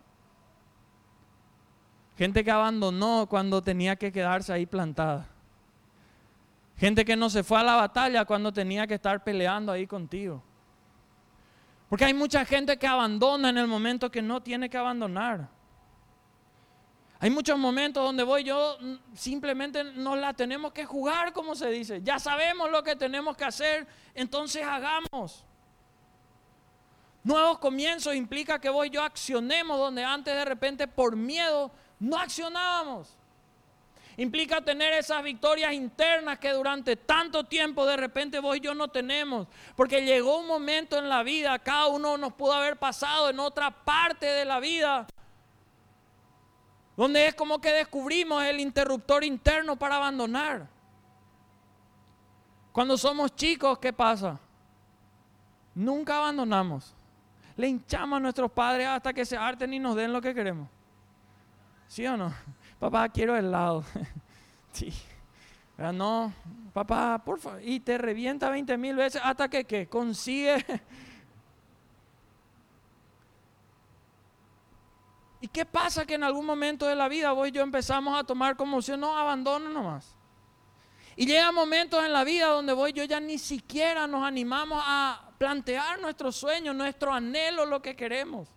Gente 2.19 2.45
que 2.45 2.51
abandonó 2.51 3.27
cuando 3.31 3.63
tenía 3.63 3.97
que 3.97 4.13
quedarse 4.13 4.53
ahí 4.53 4.67
plantada. 4.67 5.27
Gente 6.77 7.05
que 7.05 7.17
no 7.17 7.31
se 7.31 7.43
fue 7.43 7.61
a 7.61 7.63
la 7.63 7.77
batalla 7.77 8.27
cuando 8.27 8.53
tenía 8.53 8.87
que 8.87 8.95
estar 8.95 9.25
peleando 9.25 9.73
ahí 9.73 9.87
contigo. 9.87 10.43
Porque 11.95 12.07
hay 12.07 12.15
mucha 12.15 12.45
gente 12.45 12.77
que 12.77 12.89
abandona 12.89 13.51
en 13.51 13.57
el 13.57 13.69
momento 13.69 14.11
que 14.11 14.21
no 14.21 14.43
tiene 14.43 14.69
que 14.69 14.77
abandonar. 14.77 15.49
Hay 17.21 17.31
muchos 17.31 17.57
momentos 17.57 18.03
donde 18.03 18.25
voy 18.25 18.43
yo, 18.43 18.77
simplemente 19.15 19.85
nos 19.85 20.19
la 20.19 20.35
tenemos 20.35 20.73
que 20.73 20.85
jugar, 20.85 21.33
como 21.33 21.55
se 21.55 21.71
dice. 21.71 22.01
Ya 22.03 22.19
sabemos 22.19 22.69
lo 22.69 22.83
que 22.83 22.97
tenemos 22.97 23.37
que 23.37 23.45
hacer, 23.45 23.87
entonces 24.13 24.65
hagamos. 24.67 25.45
Nuevos 27.23 27.61
comienzos 27.61 28.17
implica 28.17 28.59
que 28.59 28.71
voy 28.71 28.91
yo 28.91 29.01
accionemos 29.01 29.79
donde 29.79 30.03
antes 30.03 30.35
de 30.35 30.45
repente 30.45 30.89
por 30.89 31.15
miedo 31.15 31.71
no 32.01 32.19
accionábamos. 32.19 33.17
Implica 34.17 34.61
tener 34.61 34.93
esas 34.93 35.23
victorias 35.25 35.73
internas 35.73 36.39
que 36.39 36.51
durante 36.51 36.97
tanto 36.97 37.45
tiempo 37.45 37.85
de 37.85 37.97
repente 37.97 38.39
vos 38.39 38.57
y 38.57 38.61
yo 38.61 38.75
no 38.75 38.89
tenemos. 38.89 39.49
Porque 39.75 40.05
llegó 40.05 40.39
un 40.39 40.47
momento 40.47 40.99
en 40.99 41.09
la 41.09 41.23
vida, 41.23 41.59
cada 41.59 41.89
uno 41.89 42.17
nos 42.17 42.33
pudo 42.33 42.53
haber 42.53 42.77
pasado 42.77 43.29
en 43.29 43.41
otra 43.41 43.71
parte 43.71 44.27
de 44.27 44.45
la 44.45 44.61
vida, 44.61 45.07
donde 46.97 47.27
es 47.27 47.35
como 47.35 47.61
que 47.61 47.73
descubrimos 47.73 48.45
el 48.45 48.61
interruptor 48.61 49.25
interno 49.25 49.77
para 49.77 49.97
abandonar. 49.97 50.69
Cuando 52.71 52.97
somos 52.97 53.35
chicos, 53.35 53.79
¿qué 53.79 53.93
pasa? 53.93 54.39
Nunca 55.75 56.19
abandonamos. 56.19 56.95
Le 57.57 57.69
hinchamos 57.69 58.17
a 58.17 58.21
nuestros 58.21 58.51
padres 58.51 58.87
hasta 58.87 59.13
que 59.13 59.25
se 59.25 59.37
harten 59.37 59.73
y 59.75 59.79
nos 59.79 59.97
den 59.97 60.13
lo 60.13 60.21
que 60.21 60.35
queremos. 60.35 60.69
¿Sí 61.89 62.07
o 62.07 62.17
no? 62.17 62.33
Papá, 62.79 63.09
quiero 63.09 63.37
helado. 63.37 63.85
sí. 64.73 64.93
No, 65.77 66.33
papá, 66.73 67.21
por 67.25 67.41
favor. 67.41 67.61
Y 67.63 67.81
te 67.81 67.99
revienta 67.99 68.49
20 68.49 68.77
mil 68.77 68.95
veces 68.97 69.21
hasta 69.25 69.49
que 69.49 69.65
¿qué? 69.65 69.89
consigue. 69.89 70.65
¿Y 75.41 75.49
qué 75.49 75.67
pasa 75.67 76.07
que 76.07 76.15
en 76.15 76.23
algún 76.25 76.47
momento 76.47 76.87
de 76.87 76.95
la 76.95 77.09
vida 77.09 77.33
vos 77.33 77.49
y 77.49 77.53
yo 77.53 77.63
empezamos 77.63 78.19
a 78.19 78.25
tomar 78.25 78.57
como 78.57 78.81
si 78.81 78.97
no 78.97 79.19
abandono 79.19 79.69
nomás? 79.69 80.15
Y 81.17 81.27
llega 81.27 81.53
momentos 81.53 82.03
en 82.05 82.13
la 82.13 82.25
vida 82.25 82.47
donde 82.47 82.73
vos 82.73 82.89
y 82.89 82.95
yo 82.95 83.05
ya 83.05 83.21
ni 83.21 83.39
siquiera 83.39 84.07
nos 84.07 84.25
animamos 84.25 84.83
a 84.85 85.33
plantear 85.37 86.01
nuestros 86.01 86.37
sueños, 86.37 86.75
nuestro 86.75 87.13
anhelo, 87.13 87.67
lo 87.67 87.83
que 87.83 87.95
queremos. 87.95 88.49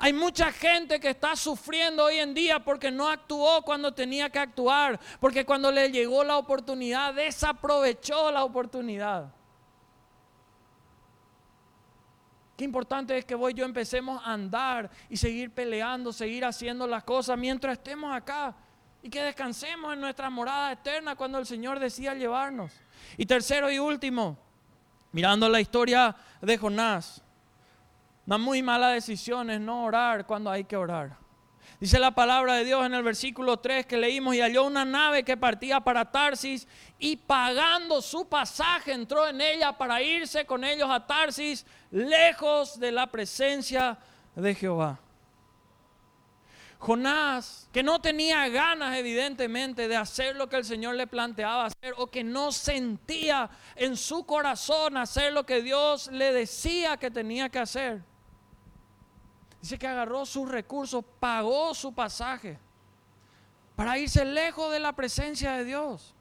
Hay 0.00 0.12
mucha 0.12 0.52
gente 0.52 1.00
que 1.00 1.10
está 1.10 1.34
sufriendo 1.34 2.04
hoy 2.04 2.18
en 2.18 2.32
día 2.32 2.60
porque 2.60 2.88
no 2.90 3.08
actuó 3.08 3.62
cuando 3.62 3.92
tenía 3.92 4.30
que 4.30 4.38
actuar, 4.38 4.98
porque 5.18 5.44
cuando 5.44 5.72
le 5.72 5.90
llegó 5.90 6.22
la 6.22 6.38
oportunidad 6.38 7.14
desaprovechó 7.14 8.30
la 8.30 8.44
oportunidad. 8.44 9.32
Qué 12.56 12.64
importante 12.64 13.18
es 13.18 13.24
que 13.24 13.34
voy 13.34 13.54
yo 13.54 13.64
empecemos 13.64 14.22
a 14.24 14.32
andar 14.32 14.88
y 15.08 15.16
seguir 15.16 15.52
peleando, 15.52 16.12
seguir 16.12 16.44
haciendo 16.44 16.86
las 16.86 17.02
cosas 17.02 17.36
mientras 17.36 17.78
estemos 17.78 18.14
acá 18.14 18.54
y 19.02 19.10
que 19.10 19.22
descansemos 19.22 19.94
en 19.94 20.00
nuestra 20.00 20.30
morada 20.30 20.72
eterna 20.72 21.16
cuando 21.16 21.38
el 21.38 21.46
Señor 21.46 21.80
decida 21.80 22.14
llevarnos. 22.14 22.72
Y 23.16 23.26
tercero 23.26 23.70
y 23.70 23.78
último, 23.78 24.38
mirando 25.10 25.48
la 25.48 25.60
historia 25.60 26.14
de 26.40 26.56
Jonás. 26.56 27.22
Una 28.28 28.36
muy 28.36 28.62
mala 28.62 28.90
decisión 28.90 29.48
es 29.48 29.58
no 29.58 29.84
orar 29.84 30.26
cuando 30.26 30.50
hay 30.50 30.64
que 30.64 30.76
orar. 30.76 31.16
Dice 31.80 31.98
la 31.98 32.10
palabra 32.10 32.56
de 32.56 32.64
Dios 32.66 32.84
en 32.84 32.92
el 32.92 33.02
versículo 33.02 33.56
3 33.56 33.86
que 33.86 33.96
leímos 33.96 34.34
y 34.34 34.42
halló 34.42 34.64
una 34.64 34.84
nave 34.84 35.22
que 35.22 35.38
partía 35.38 35.80
para 35.80 36.04
Tarsis 36.04 36.68
y 36.98 37.16
pagando 37.16 38.02
su 38.02 38.28
pasaje 38.28 38.92
entró 38.92 39.26
en 39.26 39.40
ella 39.40 39.72
para 39.78 40.02
irse 40.02 40.44
con 40.44 40.62
ellos 40.62 40.90
a 40.90 41.06
Tarsis 41.06 41.64
lejos 41.90 42.78
de 42.78 42.92
la 42.92 43.06
presencia 43.06 43.96
de 44.36 44.54
Jehová. 44.54 45.00
Jonás, 46.80 47.66
que 47.72 47.82
no 47.82 47.98
tenía 47.98 48.46
ganas 48.50 48.94
evidentemente 48.98 49.88
de 49.88 49.96
hacer 49.96 50.36
lo 50.36 50.50
que 50.50 50.56
el 50.56 50.66
Señor 50.66 50.96
le 50.96 51.06
planteaba 51.06 51.64
hacer 51.64 51.94
o 51.96 52.08
que 52.08 52.22
no 52.22 52.52
sentía 52.52 53.48
en 53.74 53.96
su 53.96 54.26
corazón 54.26 54.98
hacer 54.98 55.32
lo 55.32 55.46
que 55.46 55.62
Dios 55.62 56.08
le 56.12 56.30
decía 56.34 56.98
que 56.98 57.10
tenía 57.10 57.48
que 57.48 57.60
hacer 57.60 58.02
Dice 59.60 59.78
que 59.78 59.86
agarró 59.86 60.24
sus 60.24 60.48
recursos, 60.48 61.04
pagó 61.18 61.74
su 61.74 61.92
pasaje 61.92 62.58
para 63.74 63.98
irse 63.98 64.24
lejos 64.24 64.72
de 64.72 64.80
la 64.80 64.92
presencia 64.92 65.52
de 65.52 65.64
Dios. 65.64 66.14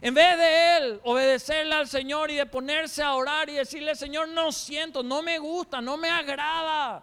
En 0.00 0.14
vez 0.14 0.36
de 0.36 0.76
él 0.76 1.00
obedecerle 1.04 1.74
al 1.74 1.88
Señor 1.88 2.30
y 2.30 2.36
de 2.36 2.46
ponerse 2.46 3.02
a 3.02 3.14
orar 3.14 3.48
y 3.48 3.54
decirle, 3.54 3.94
Señor, 3.94 4.28
no 4.28 4.52
siento, 4.52 5.02
no 5.02 5.22
me 5.22 5.38
gusta, 5.38 5.80
no 5.80 5.96
me 5.96 6.10
agrada. 6.10 7.02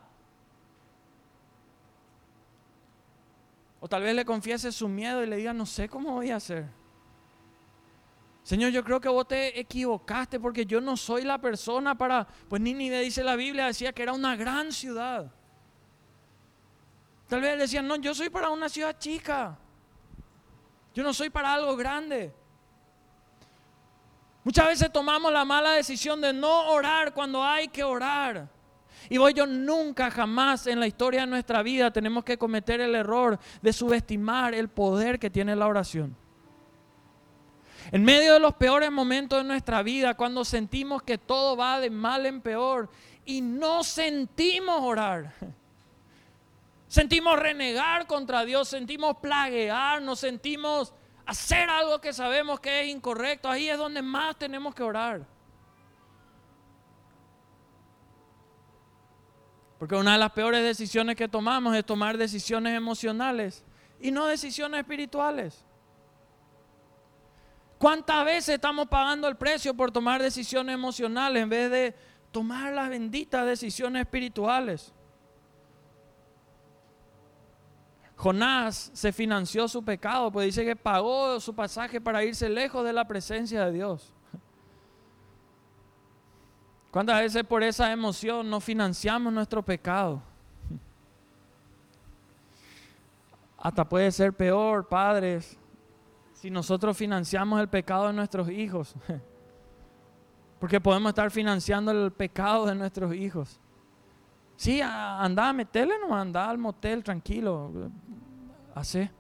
O 3.79 3.87
tal 3.87 4.03
vez 4.03 4.15
le 4.15 4.25
confiese 4.25 4.71
su 4.71 4.87
miedo 4.87 5.23
y 5.23 5.27
le 5.27 5.35
diga, 5.35 5.53
no 5.53 5.65
sé 5.65 5.89
cómo 5.89 6.11
voy 6.13 6.31
a 6.31 6.37
hacer. 6.37 6.65
Señor, 8.45 8.69
yo 8.69 8.83
creo 8.83 9.01
que 9.01 9.09
vos 9.09 9.27
te 9.27 9.59
equivocaste 9.59 10.39
porque 10.39 10.67
yo 10.67 10.79
no 10.79 10.95
soy 10.95 11.23
la 11.23 11.41
persona 11.41 11.97
para, 11.97 12.27
pues 12.47 12.61
Nínive 12.61 13.01
dice 13.01 13.23
la 13.23 13.35
Biblia, 13.35 13.65
decía 13.65 13.91
que 13.91 14.03
era 14.03 14.13
una 14.13 14.35
gran 14.35 14.71
ciudad. 14.71 15.31
Tal 17.27 17.41
vez 17.41 17.57
decían, 17.57 17.87
no, 17.87 17.95
yo 17.95 18.13
soy 18.13 18.29
para 18.29 18.51
una 18.51 18.69
ciudad 18.69 18.99
chica. 18.99 19.57
Yo 20.93 21.01
no 21.01 21.11
soy 21.11 21.31
para 21.31 21.55
algo 21.55 21.75
grande. 21.75 22.35
Muchas 24.43 24.67
veces 24.67 24.93
tomamos 24.93 25.33
la 25.33 25.43
mala 25.43 25.71
decisión 25.71 26.21
de 26.21 26.31
no 26.31 26.69
orar 26.69 27.15
cuando 27.15 27.43
hay 27.43 27.69
que 27.69 27.83
orar. 27.83 28.47
Y 29.09 29.17
voy 29.17 29.33
yo 29.33 29.47
nunca, 29.47 30.11
jamás 30.11 30.67
en 30.67 30.79
la 30.79 30.85
historia 30.85 31.21
de 31.21 31.27
nuestra 31.27 31.63
vida 31.63 31.89
tenemos 31.89 32.23
que 32.23 32.37
cometer 32.37 32.79
el 32.79 32.93
error 32.93 33.39
de 33.63 33.73
subestimar 33.73 34.53
el 34.53 34.69
poder 34.69 35.17
que 35.17 35.31
tiene 35.31 35.55
la 35.55 35.65
oración. 35.65 36.15
En 37.95 38.03
medio 38.03 38.33
de 38.33 38.41
los 38.41 38.53
peores 38.55 38.91
momentos 38.91 39.39
de 39.39 39.45
nuestra 39.45 39.81
vida, 39.81 40.15
cuando 40.15 40.43
sentimos 40.43 41.01
que 41.01 41.17
todo 41.17 41.55
va 41.55 41.79
de 41.79 41.89
mal 41.89 42.25
en 42.25 42.41
peor 42.41 42.89
y 43.23 43.39
no 43.39 43.85
sentimos 43.85 44.81
orar. 44.81 45.33
Sentimos 46.89 47.39
renegar 47.39 48.05
contra 48.05 48.43
Dios, 48.43 48.67
sentimos 48.67 49.15
plaguear, 49.17 50.01
nos 50.01 50.19
sentimos 50.19 50.93
hacer 51.25 51.69
algo 51.69 52.01
que 52.01 52.11
sabemos 52.11 52.59
que 52.59 52.81
es 52.81 52.87
incorrecto. 52.89 53.49
Ahí 53.49 53.69
es 53.69 53.77
donde 53.77 54.01
más 54.01 54.37
tenemos 54.37 54.75
que 54.75 54.83
orar. 54.83 55.25
Porque 59.79 59.95
una 59.95 60.13
de 60.13 60.19
las 60.19 60.33
peores 60.33 60.63
decisiones 60.63 61.15
que 61.15 61.29
tomamos 61.29 61.73
es 61.73 61.85
tomar 61.85 62.17
decisiones 62.17 62.75
emocionales 62.75 63.63
y 64.01 64.11
no 64.11 64.27
decisiones 64.27 64.81
espirituales. 64.81 65.65
¿Cuántas 67.77 68.23
veces 68.25 68.55
estamos 68.55 68.87
pagando 68.87 69.27
el 69.27 69.35
precio 69.35 69.73
por 69.73 69.91
tomar 69.91 70.21
decisiones 70.21 70.73
emocionales 70.73 71.43
en 71.43 71.49
vez 71.49 71.69
de 71.69 71.95
tomar 72.31 72.73
las 72.73 72.89
benditas 72.89 73.45
decisiones 73.45 74.01
espirituales? 74.01 74.93
Jonás 78.15 78.91
se 78.93 79.11
financió 79.11 79.67
su 79.67 79.83
pecado, 79.83 80.31
pues 80.31 80.45
dice 80.45 80.63
que 80.63 80.75
pagó 80.75 81.39
su 81.39 81.53
pasaje 81.53 81.99
para 81.99 82.23
irse 82.23 82.47
lejos 82.47 82.85
de 82.85 82.93
la 82.93 83.05
presencia 83.05 83.65
de 83.65 83.73
Dios. 83.73 84.13
¿Cuántas 86.91 87.19
veces 87.19 87.43
por 87.43 87.61
esa 87.61 87.91
emoción 87.91 88.49
no 88.49 88.61
financiamos 88.61 89.33
nuestro 89.33 89.61
pecado? 89.61 90.21
Hasta 93.57 93.83
puede 93.83 94.09
ser 94.13 94.31
peor, 94.31 94.87
padres, 94.87 95.57
si 96.35 96.51
nosotros 96.51 96.95
financiamos 96.95 97.59
el 97.59 97.67
pecado 97.67 98.07
de 98.07 98.13
nuestros 98.13 98.49
hijos. 98.49 98.93
Porque 100.59 100.79
podemos 100.79 101.09
estar 101.09 101.31
financiando 101.31 101.91
el 101.91 102.11
pecado 102.11 102.65
de 102.65 102.75
nuestros 102.75 103.13
hijos. 103.13 103.59
Sí, 104.57 104.81
anda 104.81 105.49
a 105.49 105.53
meterle, 105.53 105.95
no 106.07 106.15
anda 106.15 106.49
al 106.49 106.57
motel 106.57 107.03
tranquilo. 107.03 107.89
Hace. 108.73 109.11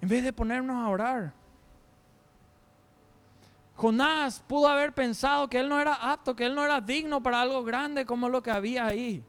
En 0.00 0.08
vez 0.08 0.24
de 0.24 0.32
ponernos 0.32 0.76
a 0.76 0.88
orar. 0.88 1.32
Jonás 3.78 4.42
pudo 4.48 4.66
haber 4.66 4.92
pensado 4.92 5.48
que 5.48 5.60
él 5.60 5.68
no 5.68 5.80
era 5.80 5.94
apto, 5.94 6.34
que 6.34 6.44
él 6.44 6.54
no 6.56 6.64
era 6.64 6.80
digno 6.80 7.22
para 7.22 7.40
algo 7.40 7.62
grande 7.62 8.04
como 8.04 8.28
lo 8.28 8.42
que 8.42 8.50
había 8.50 8.86
ahí. 8.86 9.22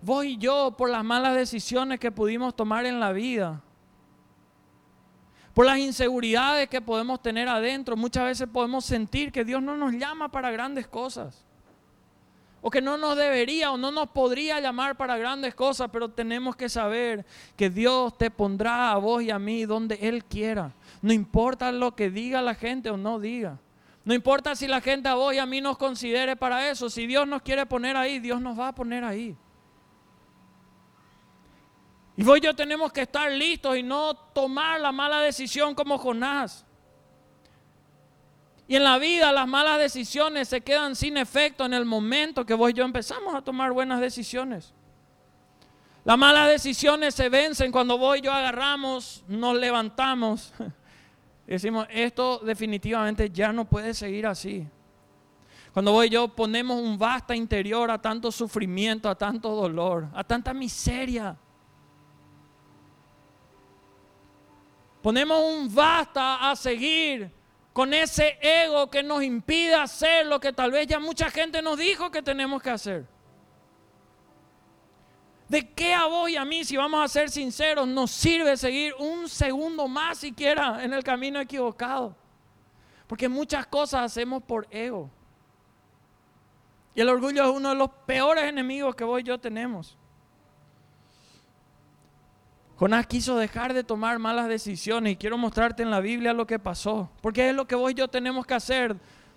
Vos 0.00 0.24
y 0.24 0.38
yo, 0.38 0.74
por 0.74 0.88
las 0.88 1.04
malas 1.04 1.34
decisiones 1.34 2.00
que 2.00 2.10
pudimos 2.10 2.56
tomar 2.56 2.86
en 2.86 2.98
la 2.98 3.12
vida, 3.12 3.60
por 5.52 5.66
las 5.66 5.76
inseguridades 5.76 6.66
que 6.70 6.80
podemos 6.80 7.20
tener 7.20 7.46
adentro, 7.46 7.94
muchas 7.94 8.24
veces 8.24 8.48
podemos 8.50 8.86
sentir 8.86 9.30
que 9.30 9.44
Dios 9.44 9.62
no 9.62 9.76
nos 9.76 9.92
llama 9.92 10.30
para 10.30 10.50
grandes 10.50 10.88
cosas. 10.88 11.44
O 12.60 12.70
que 12.70 12.80
no 12.80 12.96
nos 12.96 13.16
debería 13.16 13.70
o 13.70 13.76
no 13.76 13.90
nos 13.90 14.10
podría 14.10 14.58
llamar 14.60 14.96
para 14.96 15.16
grandes 15.16 15.54
cosas, 15.54 15.90
pero 15.92 16.08
tenemos 16.08 16.56
que 16.56 16.68
saber 16.68 17.24
que 17.56 17.70
Dios 17.70 18.18
te 18.18 18.30
pondrá 18.30 18.90
a 18.90 18.96
vos 18.96 19.22
y 19.22 19.30
a 19.30 19.38
mí 19.38 19.64
donde 19.64 19.94
Él 20.02 20.24
quiera. 20.24 20.72
No 21.00 21.12
importa 21.12 21.70
lo 21.70 21.94
que 21.94 22.10
diga 22.10 22.42
la 22.42 22.54
gente 22.54 22.90
o 22.90 22.96
no 22.96 23.20
diga. 23.20 23.58
No 24.04 24.14
importa 24.14 24.56
si 24.56 24.66
la 24.66 24.80
gente 24.80 25.08
a 25.08 25.14
vos 25.14 25.34
y 25.34 25.38
a 25.38 25.46
mí 25.46 25.60
nos 25.60 25.76
considere 25.78 26.34
para 26.34 26.70
eso. 26.70 26.88
Si 26.90 27.06
Dios 27.06 27.28
nos 27.28 27.42
quiere 27.42 27.66
poner 27.66 27.96
ahí, 27.96 28.18
Dios 28.18 28.40
nos 28.40 28.58
va 28.58 28.68
a 28.68 28.74
poner 28.74 29.04
ahí. 29.04 29.36
Y 32.16 32.24
vos 32.24 32.38
y 32.38 32.40
yo 32.40 32.56
tenemos 32.56 32.92
que 32.92 33.02
estar 33.02 33.30
listos 33.30 33.76
y 33.76 33.82
no 33.84 34.16
tomar 34.16 34.80
la 34.80 34.90
mala 34.90 35.20
decisión 35.20 35.74
como 35.74 35.98
Jonás. 35.98 36.64
Y 38.70 38.76
en 38.76 38.84
la 38.84 38.98
vida 38.98 39.32
las 39.32 39.48
malas 39.48 39.78
decisiones 39.78 40.46
se 40.46 40.60
quedan 40.60 40.94
sin 40.94 41.16
efecto 41.16 41.64
en 41.64 41.72
el 41.72 41.86
momento 41.86 42.44
que 42.44 42.52
vos 42.52 42.70
y 42.70 42.74
yo 42.74 42.84
empezamos 42.84 43.34
a 43.34 43.40
tomar 43.40 43.72
buenas 43.72 43.98
decisiones. 43.98 44.74
Las 46.04 46.18
malas 46.18 46.50
decisiones 46.50 47.14
se 47.14 47.30
vencen 47.30 47.72
cuando 47.72 47.96
vos 47.96 48.18
y 48.18 48.20
yo 48.20 48.30
agarramos, 48.30 49.24
nos 49.26 49.56
levantamos 49.56 50.52
y 51.46 51.50
decimos, 51.52 51.86
esto 51.90 52.40
definitivamente 52.44 53.30
ya 53.30 53.54
no 53.54 53.64
puede 53.64 53.94
seguir 53.94 54.26
así. 54.26 54.68
Cuando 55.72 55.92
vos 55.92 56.04
y 56.04 56.10
yo 56.10 56.28
ponemos 56.28 56.78
un 56.78 56.98
basta 56.98 57.34
interior 57.34 57.90
a 57.90 57.96
tanto 57.96 58.30
sufrimiento, 58.30 59.08
a 59.08 59.14
tanto 59.14 59.50
dolor, 59.50 60.08
a 60.12 60.22
tanta 60.22 60.52
miseria. 60.52 61.34
Ponemos 65.00 65.42
un 65.42 65.74
basta 65.74 66.50
a 66.50 66.54
seguir 66.54 67.37
con 67.72 67.94
ese 67.94 68.38
ego 68.40 68.90
que 68.90 69.02
nos 69.02 69.22
impide 69.22 69.74
hacer 69.74 70.26
lo 70.26 70.40
que 70.40 70.52
tal 70.52 70.70
vez 70.70 70.86
ya 70.86 70.98
mucha 70.98 71.30
gente 71.30 71.62
nos 71.62 71.78
dijo 71.78 72.10
que 72.10 72.22
tenemos 72.22 72.62
que 72.62 72.70
hacer. 72.70 73.06
¿De 75.48 75.66
qué 75.70 75.94
a 75.94 76.06
vos 76.06 76.28
y 76.28 76.36
a 76.36 76.44
mí, 76.44 76.64
si 76.64 76.76
vamos 76.76 77.02
a 77.02 77.08
ser 77.08 77.30
sinceros, 77.30 77.88
nos 77.88 78.10
sirve 78.10 78.56
seguir 78.56 78.94
un 78.98 79.28
segundo 79.28 79.88
más 79.88 80.18
siquiera 80.18 80.84
en 80.84 80.92
el 80.92 81.02
camino 81.02 81.40
equivocado? 81.40 82.14
Porque 83.06 83.28
muchas 83.28 83.66
cosas 83.66 84.02
hacemos 84.02 84.42
por 84.42 84.66
ego. 84.70 85.10
Y 86.94 87.00
el 87.00 87.08
orgullo 87.08 87.44
es 87.44 87.50
uno 87.50 87.70
de 87.70 87.74
los 87.76 87.90
peores 88.06 88.44
enemigos 88.44 88.94
que 88.94 89.04
vos 89.04 89.20
y 89.20 89.22
yo 89.22 89.38
tenemos. 89.38 89.96
Jonás 92.78 93.08
quiso 93.08 93.36
dejar 93.36 93.74
de 93.74 93.82
tomar 93.82 94.20
malas 94.20 94.46
decisiones 94.46 95.14
y 95.14 95.16
quiero 95.16 95.36
mostrarte 95.36 95.82
en 95.82 95.90
la 95.90 95.98
Biblia 95.98 96.32
lo 96.32 96.46
que 96.46 96.60
pasó. 96.60 97.10
Porque 97.20 97.48
es 97.48 97.54
lo 97.54 97.66
que 97.66 97.74
vos 97.74 97.90
y 97.90 97.94
yo 97.94 98.06
tenemos 98.06 98.46
que 98.46 98.54
hacer. 98.54 98.96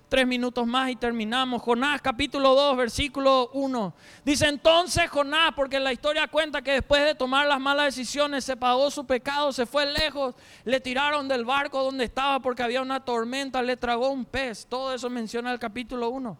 Tres 0.09 0.27
minutos 0.27 0.67
más 0.67 0.91
y 0.91 0.95
terminamos. 0.95 1.59
Jonás 1.63 2.01
capítulo 2.03 2.53
2, 2.53 2.77
versículo 2.77 3.49
1. 3.53 3.93
Dice 4.23 4.47
entonces 4.47 5.09
Jonás, 5.09 5.53
porque 5.55 5.79
la 5.79 5.91
historia 5.91 6.27
cuenta 6.27 6.61
que 6.61 6.73
después 6.73 7.03
de 7.03 7.15
tomar 7.15 7.47
las 7.47 7.59
malas 7.59 7.95
decisiones 7.95 8.43
se 8.43 8.55
pagó 8.55 8.91
su 8.91 9.07
pecado, 9.07 9.51
se 9.51 9.65
fue 9.65 9.91
lejos, 9.91 10.35
le 10.63 10.79
tiraron 10.79 11.27
del 11.27 11.43
barco 11.43 11.81
donde 11.81 12.03
estaba 12.03 12.41
porque 12.41 12.61
había 12.61 12.83
una 12.83 12.99
tormenta, 12.99 13.63
le 13.63 13.75
tragó 13.75 14.09
un 14.09 14.23
pez. 14.23 14.67
Todo 14.67 14.93
eso 14.93 15.09
menciona 15.09 15.51
el 15.51 15.57
capítulo 15.57 16.09
1. 16.09 16.37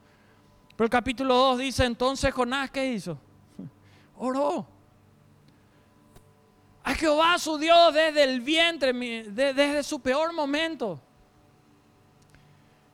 Pero 0.75 0.85
el 0.85 0.91
capítulo 0.91 1.33
2 1.33 1.57
dice 1.57 1.85
entonces 1.85 2.31
Jonás, 2.31 2.69
¿qué 2.69 2.93
hizo? 2.93 3.17
Oró 4.17 4.67
a 6.83 6.95
Jehová 6.95 7.37
su 7.37 7.57
Dios 7.57 7.93
desde 7.93 8.23
el 8.23 8.41
vientre, 8.41 8.93
desde 8.93 9.83
su 9.83 9.99
peor 9.99 10.33
momento. 10.33 10.99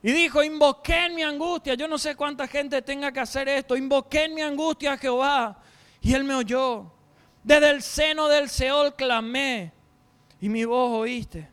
Y 0.04 0.12
dijo, 0.12 0.44
invoqué 0.44 1.08
en 1.08 1.16
mi 1.16 1.24
angustia. 1.24 1.74
Yo 1.74 1.88
no 1.88 1.98
sé 1.98 2.16
cuánta 2.16 2.48
gente 2.48 2.82
tenga 2.82 3.12
que 3.12 3.20
hacer 3.20 3.50
esto. 3.50 3.76
Invoqué 3.76 4.26
en 4.26 4.36
mi 4.36 4.42
angustia 4.42 4.94
a 4.94 4.98
Jehová. 4.98 5.58
Y 6.02 6.14
él 6.14 6.24
me 6.24 6.36
oyó. 6.36 6.86
Desde 7.44 7.70
el 7.70 7.82
seno 7.82 8.28
del 8.28 8.50
Seol 8.50 8.96
clamé. 8.96 9.74
Y 10.40 10.50
mi 10.50 10.66
voz 10.66 10.92
oíste. 10.92 11.50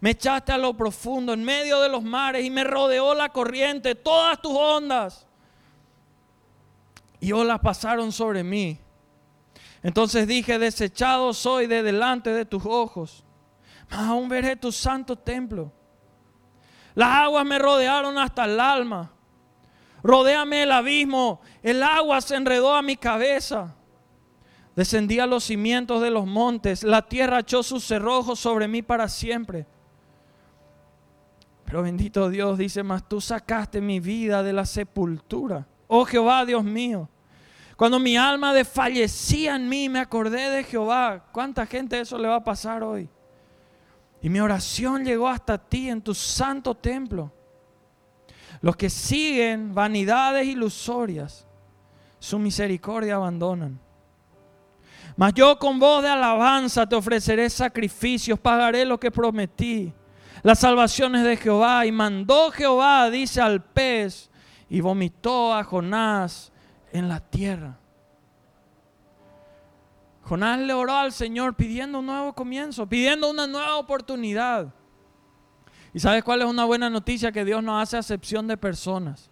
Me 0.00 0.10
echaste 0.10 0.52
a 0.52 0.58
lo 0.58 0.74
profundo, 0.74 1.32
en 1.32 1.42
medio 1.42 1.80
de 1.80 1.88
los 1.88 2.02
mares, 2.02 2.44
y 2.44 2.50
me 2.50 2.62
rodeó 2.62 3.14
la 3.14 3.30
corriente, 3.30 3.94
todas 3.94 4.40
tus 4.42 4.52
ondas. 4.52 5.26
Y 7.20 7.32
olas 7.32 7.58
pasaron 7.60 8.12
sobre 8.12 8.44
mí. 8.44 8.78
Entonces 9.84 10.26
dije, 10.26 10.58
desechado 10.58 11.34
soy 11.34 11.66
de 11.66 11.82
delante 11.82 12.30
de 12.30 12.46
tus 12.46 12.64
ojos, 12.64 13.22
mas 13.90 14.00
aún 14.00 14.30
veré 14.30 14.56
tu 14.56 14.72
santo 14.72 15.14
templo. 15.14 15.70
Las 16.94 17.10
aguas 17.10 17.44
me 17.44 17.58
rodearon 17.58 18.16
hasta 18.16 18.46
el 18.46 18.58
alma. 18.58 19.12
Rodéame 20.02 20.62
el 20.62 20.72
abismo, 20.72 21.42
el 21.62 21.82
agua 21.82 22.22
se 22.22 22.34
enredó 22.34 22.74
a 22.74 22.80
mi 22.80 22.96
cabeza. 22.96 23.76
Descendí 24.74 25.20
a 25.20 25.26
los 25.26 25.44
cimientos 25.44 26.00
de 26.00 26.10
los 26.10 26.26
montes, 26.26 26.82
la 26.82 27.02
tierra 27.02 27.40
echó 27.40 27.62
sus 27.62 27.84
cerrojos 27.84 28.40
sobre 28.40 28.66
mí 28.66 28.80
para 28.80 29.06
siempre. 29.06 29.66
Pero 31.66 31.82
bendito 31.82 32.30
Dios 32.30 32.56
dice, 32.56 32.82
mas 32.82 33.06
tú 33.06 33.20
sacaste 33.20 33.82
mi 33.82 34.00
vida 34.00 34.42
de 34.42 34.54
la 34.54 34.64
sepultura. 34.64 35.66
Oh 35.88 36.06
Jehová, 36.06 36.46
Dios 36.46 36.64
mío, 36.64 37.10
cuando 37.76 37.98
mi 37.98 38.16
alma 38.16 38.54
desfallecía 38.54 39.56
en 39.56 39.68
mí, 39.68 39.88
me 39.88 39.98
acordé 39.98 40.50
de 40.50 40.64
Jehová. 40.64 41.24
¿Cuánta 41.32 41.66
gente 41.66 41.98
eso 41.98 42.16
le 42.18 42.28
va 42.28 42.36
a 42.36 42.44
pasar 42.44 42.82
hoy? 42.82 43.08
Y 44.22 44.28
mi 44.28 44.40
oración 44.40 45.04
llegó 45.04 45.28
hasta 45.28 45.58
ti 45.58 45.90
en 45.90 46.00
tu 46.00 46.14
santo 46.14 46.74
templo. 46.74 47.32
Los 48.60 48.76
que 48.76 48.88
siguen 48.88 49.74
vanidades 49.74 50.46
ilusorias, 50.46 51.46
su 52.18 52.38
misericordia 52.38 53.16
abandonan. 53.16 53.78
Mas 55.16 55.34
yo 55.34 55.58
con 55.58 55.78
voz 55.78 56.02
de 56.02 56.08
alabanza 56.08 56.88
te 56.88 56.96
ofreceré 56.96 57.50
sacrificios, 57.50 58.38
pagaré 58.38 58.84
lo 58.84 58.98
que 58.98 59.10
prometí. 59.10 59.92
Las 60.42 60.60
salvaciones 60.60 61.24
de 61.24 61.36
Jehová. 61.36 61.84
Y 61.86 61.92
mandó 61.92 62.50
Jehová, 62.50 63.10
dice 63.10 63.40
al 63.40 63.62
pez, 63.62 64.30
y 64.68 64.80
vomitó 64.80 65.52
a 65.52 65.62
Jonás 65.64 66.52
en 66.94 67.08
la 67.08 67.18
tierra. 67.18 67.76
Jonás 70.22 70.60
le 70.60 70.72
oró 70.72 70.94
al 70.94 71.12
Señor 71.12 71.54
pidiendo 71.54 71.98
un 71.98 72.06
nuevo 72.06 72.32
comienzo, 72.32 72.88
pidiendo 72.88 73.28
una 73.28 73.46
nueva 73.46 73.76
oportunidad. 73.76 74.72
¿Y 75.92 75.98
sabes 75.98 76.22
cuál 76.22 76.42
es 76.42 76.46
una 76.46 76.64
buena 76.64 76.88
noticia? 76.88 77.32
Que 77.32 77.44
Dios 77.44 77.62
no 77.62 77.78
hace 77.78 77.96
acepción 77.96 78.46
de 78.46 78.56
personas. 78.56 79.28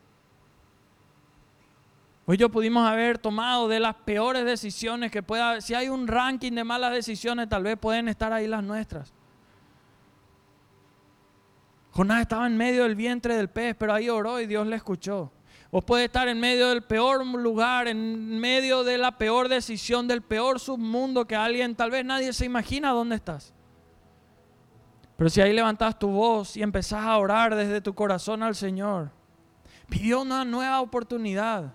Hoy 2.26 2.36
yo 2.36 2.50
pudimos 2.50 2.86
haber 2.86 3.18
tomado 3.18 3.68
de 3.68 3.78
las 3.78 3.94
peores 3.94 4.44
decisiones 4.44 5.10
que 5.10 5.22
pueda, 5.22 5.60
si 5.60 5.74
hay 5.74 5.88
un 5.88 6.08
ranking 6.08 6.52
de 6.52 6.64
malas 6.64 6.92
decisiones, 6.92 7.48
tal 7.48 7.62
vez 7.62 7.78
pueden 7.78 8.08
estar 8.08 8.32
ahí 8.32 8.48
las 8.48 8.62
nuestras. 8.62 9.12
Jonás 11.92 12.22
estaba 12.22 12.46
en 12.46 12.56
medio 12.56 12.82
del 12.82 12.96
vientre 12.96 13.36
del 13.36 13.48
pez, 13.48 13.76
pero 13.78 13.94
ahí 13.94 14.08
oró 14.08 14.40
y 14.40 14.46
Dios 14.46 14.66
le 14.66 14.76
escuchó. 14.76 15.30
Vos 15.72 15.82
puedes 15.84 16.04
estar 16.04 16.28
en 16.28 16.38
medio 16.38 16.68
del 16.68 16.82
peor 16.82 17.24
lugar, 17.26 17.88
en 17.88 18.38
medio 18.38 18.84
de 18.84 18.98
la 18.98 19.16
peor 19.16 19.48
decisión, 19.48 20.06
del 20.06 20.20
peor 20.20 20.60
submundo 20.60 21.26
que 21.26 21.34
alguien, 21.34 21.74
tal 21.74 21.90
vez 21.90 22.04
nadie 22.04 22.34
se 22.34 22.44
imagina 22.44 22.90
dónde 22.90 23.16
estás. 23.16 23.54
Pero 25.16 25.30
si 25.30 25.40
ahí 25.40 25.54
levantas 25.54 25.98
tu 25.98 26.08
voz 26.08 26.58
y 26.58 26.62
empezás 26.62 27.06
a 27.06 27.16
orar 27.16 27.54
desde 27.54 27.80
tu 27.80 27.94
corazón 27.94 28.42
al 28.42 28.54
Señor, 28.54 29.12
pidió 29.88 30.20
una 30.20 30.44
nueva 30.44 30.82
oportunidad. 30.82 31.72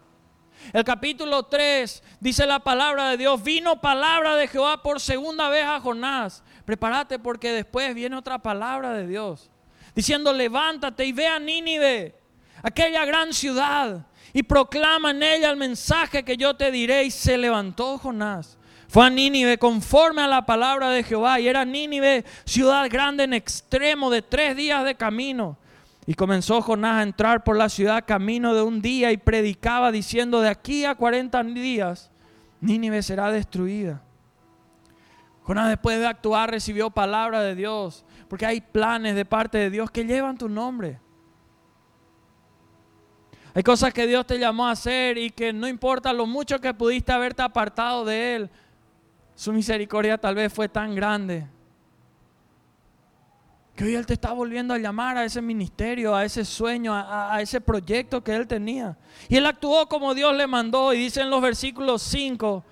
El 0.74 0.84
capítulo 0.84 1.42
3 1.44 2.04
dice 2.20 2.46
la 2.46 2.60
palabra 2.60 3.10
de 3.10 3.18
Dios, 3.18 3.44
vino 3.44 3.82
palabra 3.82 4.36
de 4.36 4.48
Jehová 4.48 4.84
por 4.84 5.00
segunda 5.00 5.50
vez 5.50 5.66
a 5.66 5.80
Jonás. 5.80 6.44
Prepárate 6.66 7.18
porque 7.18 7.52
después 7.52 7.96
viene 7.96 8.16
otra 8.16 8.38
palabra 8.38 8.94
de 8.94 9.08
Dios 9.08 9.50
diciendo, 9.96 10.32
levántate 10.34 11.04
y 11.06 11.12
ve 11.14 11.26
a 11.26 11.40
Nínive, 11.40 12.16
aquella 12.63 13.06
gran 13.06 13.34
ciudad, 13.34 14.06
y 14.34 14.43
proclama 14.43 15.12
en 15.12 15.24
ella 15.24 15.50
el 15.50 15.58
mensaje 15.58 16.24
que 16.24 16.38
yo 16.38 16.56
te 16.56 16.72
diré. 16.72 17.06
Y 17.06 17.12
se 17.12 17.38
levantó 17.38 17.98
Jonás. 17.98 18.58
Fue 18.88 19.06
a 19.06 19.10
Nínive 19.10 19.58
conforme 19.58 20.22
a 20.22 20.28
la 20.28 20.46
palabra 20.46 20.89
de 20.91 21.04
Jehová. 21.04 21.39
Y 21.39 21.48
era 21.48 21.65
Nínive 21.65 22.24
ciudad 22.46 22.88
grande 22.89 23.24
en 23.24 23.34
extremo 23.34 24.10
de 24.10 24.22
tres 24.22 24.56
días 24.56 24.86
de 24.86 24.96
camino. 24.96 25.58
Y 26.06 26.13
comenzó 26.13 26.62
Jonás 26.62 27.00
a 27.00 27.04
entrar 27.04 27.43
por 27.43 27.58
la 27.58 27.67
ciudad 27.67 28.06
camino 28.06 28.54
de 28.54 28.62
un 28.62 28.82
día 28.82 29.12
y 29.12 29.17
predicaba 29.17 29.91
diciendo, 29.91 30.39
de 30.39 30.50
aquí 30.50 30.86
a 30.86 30.96
40 30.96 31.43
días, 31.43 32.12
Nínive 32.62 33.02
será 33.02 33.32
destruida. 33.32 34.02
Jonás 35.41 35.70
después 35.70 35.98
de 36.00 36.06
actuar 36.06 36.52
recibió 36.52 36.89
palabra 36.89 37.41
de 37.41 37.56
Dios 37.56 38.06
porque 38.28 38.46
hay 38.46 38.62
planes 38.62 39.15
de 39.15 39.26
parte 39.26 39.58
de 39.58 39.70
Dios 39.70 39.89
que 39.89 40.06
llevan 40.06 40.38
tu 40.38 40.48
nombre. 40.48 41.00
Hay 43.58 43.63
cosas 43.63 43.91
que 43.91 44.06
Dios 44.06 44.28
te 44.28 44.38
llamó 44.38 44.67
a 44.67 44.72
hacer 44.74 45.17
y 45.17 45.32
que 45.32 45.52
no 45.52 45.67
importa 45.67 46.13
lo 46.13 46.28
mucho 46.28 46.62
que 46.62 46.76
pudiste 46.76 47.12
haberte 47.12 47.41
apartado 47.41 48.06
de 48.06 48.36
Él, 48.36 48.50
su 49.34 49.52
misericordia 49.52 50.15
tal 50.20 50.36
vez 50.36 50.54
fue 50.54 50.70
tan 50.70 50.93
grande 50.93 51.48
que 53.76 53.86
hoy 53.86 53.96
Él 53.96 54.06
te 54.06 54.13
está 54.13 54.32
volviendo 54.32 54.76
a 54.76 54.78
llamar 54.78 55.17
a 55.17 55.26
ese 55.26 55.41
ministerio, 55.41 56.15
a 56.15 56.24
ese 56.24 56.46
sueño, 56.46 56.93
a, 56.93 57.41
ese 57.41 57.60
proyecto 57.60 58.24
que 58.24 58.36
Él 58.36 58.46
tenía. 58.46 58.96
Y 59.28 59.38
Él 59.38 59.46
actuó 59.48 59.89
como 59.89 60.13
Dios 60.13 60.36
le 60.36 60.46
mandó 60.46 60.93
y 60.93 61.00
dice 61.00 61.22
en 61.22 61.32
los 61.32 61.41
versículos 61.41 62.04
5 62.04 62.63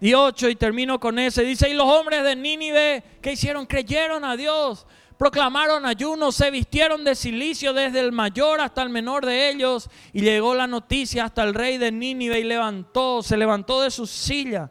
y 0.00 0.14
8 0.14 0.50
y 0.50 0.54
termino 0.54 1.00
con 1.00 1.18
ese. 1.18 1.42
Dice, 1.42 1.68
y 1.68 1.74
los 1.74 1.88
hombres 1.88 2.22
de 2.22 2.36
Nínive 2.36 3.02
que 3.20 3.32
hicieron, 3.32 3.66
creyeron 3.66 4.24
a 4.24 4.36
Dios, 4.36 4.86
proclamaron 5.18 5.84
ayuno, 5.84 6.30
se 6.30 6.50
vistieron 6.50 7.04
de 7.04 7.16
silicio 7.16 7.72
desde 7.72 8.00
el 8.00 8.12
mayor 8.12 8.60
hasta 8.60 8.82
el 8.82 8.88
menor 8.88 9.26
de 9.26 9.50
ellos 9.50 9.90
y 10.12 10.20
llegó 10.20 10.54
la 10.54 10.68
noticia 10.68 11.24
hasta 11.24 11.42
el 11.42 11.54
rey 11.54 11.76
de 11.76 11.90
Nínive 11.90 12.38
y 12.38 12.44
levantó, 12.44 13.22
se 13.22 13.36
levantó 13.36 13.82
de 13.82 13.90
su 13.90 14.06
silla. 14.06 14.70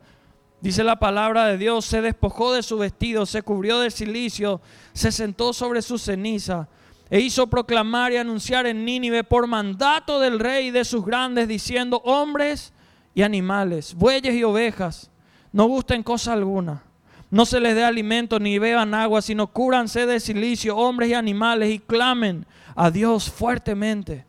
Dice 0.62 0.84
la 0.84 0.98
palabra 0.98 1.46
de 1.46 1.58
Dios, 1.58 1.86
se 1.86 2.02
despojó 2.02 2.54
de 2.54 2.64
su 2.64 2.78
vestido, 2.78 3.26
se 3.26 3.44
cubrió 3.44 3.80
de 3.80 3.92
silicio, 3.92 4.62
se 4.94 5.12
sentó 5.12 5.54
sobre 5.54 5.82
su 5.82 6.00
ceniza 6.00 6.68
e 7.10 7.20
hizo 7.20 7.48
proclamar 7.48 8.14
y 8.14 8.18
anunciar 8.18 8.66
en 8.66 8.84
Nínive 8.84 9.24
por 9.24 9.48
mandato 9.48 10.20
del 10.20 10.40
rey 10.40 10.68
y 10.68 10.72
de 10.72 10.86
sus 10.86 11.06
grandes, 11.06 11.48
diciendo, 11.48 12.02
hombres 12.06 12.74
y 13.14 13.22
animales, 13.22 13.94
bueyes 13.94 14.34
y 14.34 14.44
ovejas, 14.44 15.12
no 15.52 15.66
gusten 15.66 16.04
cosa 16.04 16.34
alguna. 16.34 16.87
No 17.30 17.46
se 17.46 17.60
les 17.60 17.76
dé 17.76 17.84
alimento 17.84 18.40
ni 18.40 18.58
beban 18.58 18.94
agua, 18.94 19.22
sino 19.22 19.48
cúranse 19.48 20.06
de 20.06 20.20
silicio, 20.20 20.78
hombres 20.78 21.10
y 21.10 21.14
animales, 21.14 21.70
y 21.70 21.80
clamen 21.80 22.46
a 22.76 22.90
Dios 22.90 23.30
fuertemente. 23.30 24.26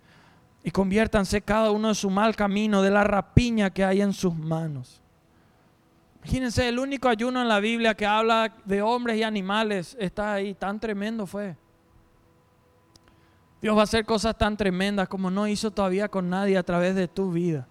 Y 0.65 0.71
conviértanse 0.71 1.41
cada 1.41 1.71
uno 1.71 1.89
de 1.89 1.95
su 1.95 2.11
mal 2.11 2.35
camino, 2.35 2.83
de 2.83 2.91
la 2.91 3.05
rapiña 3.05 3.71
que 3.71 3.85
hay 3.85 4.01
en 4.01 4.13
sus 4.13 4.35
manos. 4.35 5.01
Imagínense, 6.25 6.69
el 6.69 6.79
único 6.79 7.09
ayuno 7.09 7.41
en 7.41 7.49
la 7.49 7.61
Biblia 7.61 7.95
que 7.95 8.05
habla 8.05 8.53
de 8.65 8.83
hombres 8.83 9.17
y 9.17 9.23
animales 9.23 9.97
está 10.01 10.35
ahí. 10.35 10.55
Tan 10.55 10.81
tremendo 10.81 11.25
fue. 11.27 11.57
Dios 13.63 13.77
va 13.77 13.81
a 13.81 13.85
hacer 13.85 14.05
cosas 14.05 14.37
tan 14.37 14.57
tremendas 14.57 15.09
como 15.09 15.31
no 15.31 15.47
hizo 15.47 15.71
todavía 15.71 16.09
con 16.09 16.29
nadie 16.29 16.59
a 16.59 16.63
través 16.63 16.95
de 16.95 17.09
tu 17.09 17.33
vida. 17.33 17.67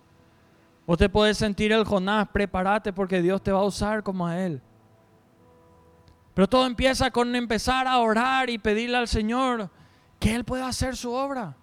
Vos 0.86 0.98
te 0.98 1.10
puedes 1.10 1.38
sentir 1.38 1.72
el 1.74 1.84
Jonás, 1.84 2.30
prepárate 2.30 2.94
porque 2.94 3.22
Dios 3.22 3.42
te 3.42 3.52
va 3.52 3.60
a 3.60 3.66
usar 3.66 4.04
como 4.04 4.26
a 4.26 4.40
Él. 4.40 4.62
Pero 6.38 6.48
todo 6.48 6.68
empieza 6.68 7.10
con 7.10 7.36
empezar 7.36 7.88
a 7.88 7.98
orar 7.98 8.52
y 8.52 8.60
pedirle 8.60 8.96
al 8.98 9.08
Señor 9.08 9.72
que 10.20 10.36
Él 10.36 10.44
pueda 10.44 10.68
hacer 10.68 10.96
su 10.96 11.12
obra. 11.12 11.58